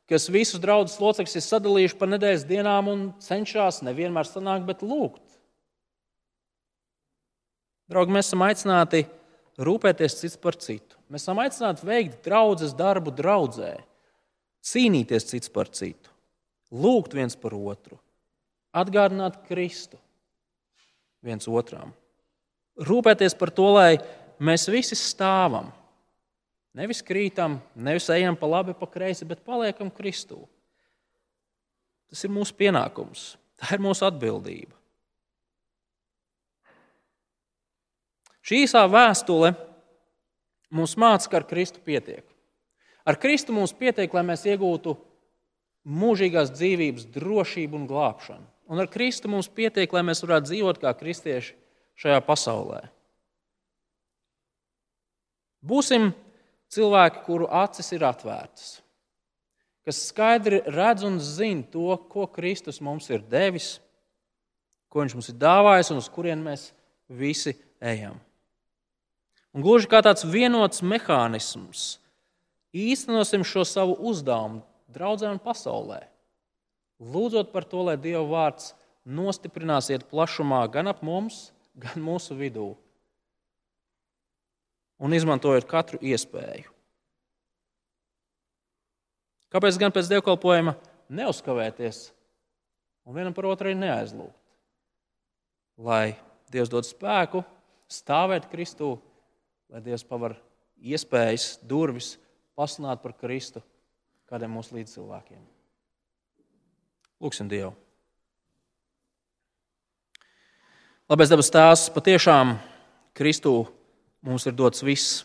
kas 0.10 0.30
visus 0.32 0.62
draugus 0.62 1.00
locekļus 1.02 1.40
ir 1.40 1.46
sadalījuši 1.46 1.98
pa 2.00 2.10
nedēļas 2.10 2.48
dienām 2.50 2.90
un 2.92 3.06
cenšas 3.24 3.82
nevienmēr 3.88 4.28
sanākt, 4.30 4.68
bet 4.68 4.84
lūgt. 4.86 5.24
Draugi, 7.92 8.16
mēs 8.16 8.30
esam 8.32 8.44
aicināti 8.46 9.04
rūpēties 9.62 10.18
cits 10.22 10.40
par 10.40 10.58
citu. 10.60 10.98
Mēs 11.12 11.26
esam 11.26 11.42
aicināti 11.44 11.86
veikt 11.86 12.24
draudzes 12.26 12.74
darbu 12.78 13.14
draudzē, 13.14 13.76
cīnīties 14.66 15.28
cits 15.30 15.52
par 15.54 15.70
citu, 15.70 16.10
lūgt 16.72 17.14
viens 17.14 17.36
par 17.38 17.54
otru, 17.58 18.00
atgādināt 18.74 19.44
Kristu 19.48 20.00
viens 21.24 21.48
otram. 21.48 21.94
Rūpēties 22.80 23.36
par 23.38 23.52
to, 23.54 23.70
lai 23.76 23.90
mēs 24.44 24.66
visi 24.72 24.98
stāvam. 24.98 25.70
Nevis 26.74 27.04
krītam, 27.06 27.60
nevis 27.76 28.10
ejam 28.10 28.38
pa 28.40 28.50
labi, 28.50 28.74
pa 28.74 28.88
kreisi, 28.90 29.28
bet 29.30 29.44
paliekam 29.46 29.92
Kristū. 29.94 30.40
Tas 32.10 32.24
ir 32.26 32.34
mūsu 32.34 32.56
pienākums, 32.58 33.34
tā 33.62 33.76
ir 33.76 33.84
mūsu 33.84 34.06
atbildība. 34.08 34.74
Šī 38.44 38.66
īsā 38.66 38.82
vēstule 38.92 39.54
mums 40.74 40.98
māca, 41.00 41.30
ka 41.30 41.40
ar 41.40 41.46
Kristu 41.48 41.80
pietiek. 41.86 42.26
Ar 43.06 43.20
Kristu 43.22 43.56
mums 43.56 43.76
pietiek, 43.78 44.12
lai 44.16 44.26
mēs 44.28 44.44
iegūtu 44.50 44.96
mūžīgās 45.84 46.52
dzīvības 46.56 47.08
drošību 47.14 47.80
un 47.80 47.88
glābšanu. 47.88 48.46
Un 48.74 48.82
ar 48.82 48.90
Kristu 48.92 49.30
mums 49.32 49.50
pietiek, 49.52 49.92
lai 49.94 50.04
mēs 50.08 50.24
varētu 50.24 50.50
dzīvot 50.50 50.82
kā 50.82 50.92
kristieši 50.98 51.56
šajā 52.00 52.20
pasaulē. 52.26 52.82
Būsim 55.64 56.12
cilvēki, 56.74 57.24
kuru 57.28 57.48
acis 57.48 57.92
ir 57.96 58.06
atvērtas, 58.08 58.76
kas 59.86 60.02
skaidri 60.10 60.62
redz 60.74 61.06
un 61.08 61.20
zina 61.22 61.66
to, 61.72 61.96
ko 62.10 62.28
Kristus 62.32 62.82
mums 62.82 63.10
ir 63.14 63.24
devis, 63.30 63.78
ko 64.94 65.02
Viņš 65.02 65.16
mums 65.18 65.32
ir 65.32 65.40
dāvājis 65.42 65.90
un 65.90 66.00
uz 66.04 66.08
kurien 66.14 66.44
mēs 66.46 66.68
visi 67.10 67.56
ejam. 67.82 68.20
Un 69.54 69.66
gluži 69.66 69.90
kā 69.90 70.04
tāds 70.06 70.26
vienots 70.26 70.84
mehānisms, 70.86 71.98
īstenosim 72.74 73.46
šo 73.46 73.66
savu 73.66 73.98
uzdevumu 74.10 74.62
draudzē 74.94 75.32
un 75.34 75.42
pasaulē. 75.42 76.04
Lūdzot 77.02 77.50
par 77.54 77.66
to, 77.66 77.82
lai 77.90 77.98
Dieva 77.98 78.24
vārds 78.30 78.72
nostiprinās 79.06 79.90
iet 79.92 80.06
plašumā 80.10 80.62
gan 80.72 80.90
ap 80.94 81.02
mums, 81.06 81.52
gan 81.74 82.02
mūsu 82.02 82.38
vidū. 82.38 82.74
Un 85.04 85.14
izmantojot 85.16 85.68
katru 85.68 86.00
iespēju. 86.00 86.70
Kāpēc 89.52 89.78
gan 89.78 89.92
pēc 89.94 90.08
dievkalpojuma 90.10 90.78
neuzkavēties 91.14 92.06
un 93.06 93.18
vienam 93.18 93.36
par 93.36 93.50
otru 93.52 93.74
neaizlūgt? 93.76 94.40
Lai 95.84 96.16
Dievs 96.54 96.72
dod 96.72 96.88
spēku 96.88 97.42
stāvēt 97.92 98.48
Kristū 98.52 98.96
lai 99.74 99.82
Dievs 99.82 100.04
paver 100.06 100.36
iespējas, 100.78 101.58
durvis 101.66 102.14
pasludināt 102.58 103.02
par 103.02 103.16
Kristu 103.18 103.64
kādiem 104.30 104.54
mūsu 104.54 104.78
līdzcilvēkiem. 104.78 105.40
Lūksim 107.24 107.50
Dievu! 107.50 107.74
Labais 111.10 111.32
dabas 111.34 111.50
tēvs, 111.54 111.88
patiešām 111.94 112.54
Kristū 113.18 113.56
mums 114.24 114.48
ir 114.48 114.56
dots 114.56 114.84
viss. 114.86 115.24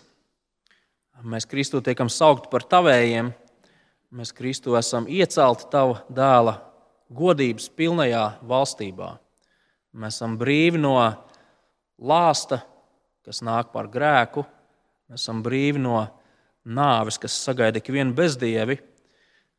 Mēs 1.22 1.46
Kristū 1.50 1.80
tiekam 1.82 2.10
saukti 2.10 2.50
par 2.50 2.62
tavējiem, 2.66 3.32
mēs 4.14 4.30
Kristū 4.34 4.76
esam 4.78 5.08
iecelti 5.10 5.66
tava 5.72 6.02
dēla 6.14 6.58
godības 7.10 7.70
pilnajā 7.74 8.24
valstībā. 8.46 9.14
Mēs 9.98 10.18
esam 10.18 10.36
brīvi 10.38 10.78
no 10.78 10.94
lāsta, 11.98 12.60
kas 13.26 13.42
nāk 13.42 13.72
par 13.72 13.88
grēku. 13.90 14.44
Mēs 15.08 15.24
esam 15.24 15.42
brīvi 15.42 15.80
no 15.82 16.04
nāves, 16.68 17.18
kas 17.18 17.34
sagaida 17.48 17.80
ikvienu 17.80 18.14
bezdievi. 18.14 18.78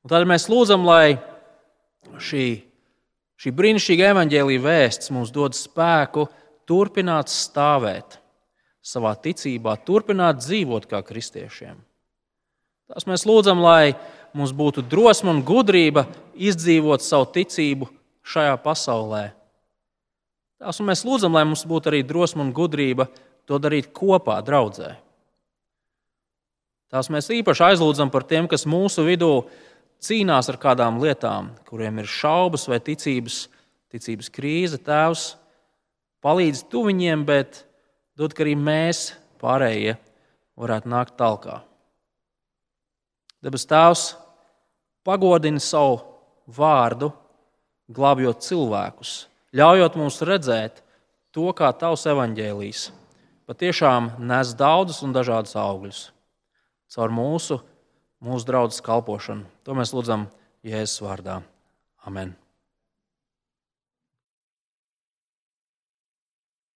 Un 0.05 0.13
tad 0.13 0.27
mēs 0.29 0.47
lūdzam, 0.51 0.85
lai 0.87 1.17
šī, 2.23 2.45
šī 3.41 3.55
brīnišķīga 3.57 4.13
evaņģēlīja 4.13 4.63
vēsts 4.63 5.11
mums 5.11 5.33
dod 5.35 5.57
spēku 5.57 6.29
turpināt 6.69 7.33
stāvēt 7.33 8.19
savā 8.85 9.13
ticībā, 9.19 9.75
turpināt 9.85 10.41
dzīvot 10.41 10.87
kā 10.89 11.01
kristiešiem. 11.05 11.77
Tās 12.89 13.05
mēs 13.05 13.25
lūdzam, 13.29 13.61
lai 13.61 13.93
mums 14.33 14.53
būtu 14.55 14.81
drosme 14.89 15.29
un 15.33 15.43
gudrība 15.45 16.07
izdzīvot 16.33 17.03
savu 17.05 17.27
ticību 17.35 17.89
šajā 18.25 18.55
pasaulē. 18.63 19.29
Tās 20.59 20.81
mēs 20.83 21.05
lūdzam, 21.07 21.35
lai 21.37 21.45
mums 21.47 21.63
būtu 21.69 21.91
arī 21.91 22.01
drosme 22.03 22.43
un 22.43 22.49
gudrība 22.55 23.07
to 23.47 23.59
darīt 23.61 23.91
kopā, 23.95 24.39
draudzē. 24.45 24.95
Tās 26.89 27.11
mēs 27.13 27.29
īpaši 27.29 27.67
aizlūdzam 27.67 28.09
par 28.09 28.25
tiem, 28.25 28.47
kas 28.49 28.65
mūsu 28.65 29.05
vidū 29.05 29.45
cīnās 30.01 30.49
ar 30.49 30.57
kādām 30.57 30.97
lietām, 31.03 31.51
kuriem 31.69 32.01
ir 32.01 32.09
šaubas 32.09 32.65
vai 32.71 32.79
ticības, 32.81 33.43
ticības 33.93 34.31
krīze. 34.33 34.79
Tēvs 34.81 35.35
palīdz 36.25 36.65
tu 36.71 36.87
viņiem, 36.87 37.27
bet 37.29 37.63
dod, 38.19 38.35
ka 38.35 38.43
arī 38.43 38.55
mēs 38.59 39.13
pārējie 39.39 39.95
varētu 40.59 40.91
nākt 40.91 41.15
tālāk. 41.19 41.63
Debes 43.39 43.63
Tēvs 43.69 44.05
pagodina 45.07 45.61
savu 45.63 46.01
vārdu, 46.51 47.13
glābjot 47.89 48.43
cilvēkus, 48.43 49.13
ļaujot 49.55 49.95
mums 49.97 50.19
redzēt 50.27 50.83
to, 51.31 51.47
kā 51.55 51.71
Tavs 51.71 52.03
evaņģēlijs 52.11 52.89
patiešām 53.49 54.11
nes 54.29 54.53
daudzus 54.57 55.01
un 55.05 55.15
dažādus 55.15 55.55
augļus 55.57 56.03
caur 56.93 57.13
mūsu, 57.13 57.59
mūsu 58.25 58.49
draugu 58.49 58.83
kalpošanu. 58.85 59.47
To 59.65 59.77
mēs 59.77 59.93
lūdzam 59.95 60.27
Jēzus 60.65 61.01
vārdā. 61.05 61.41
Amen! 62.05 62.35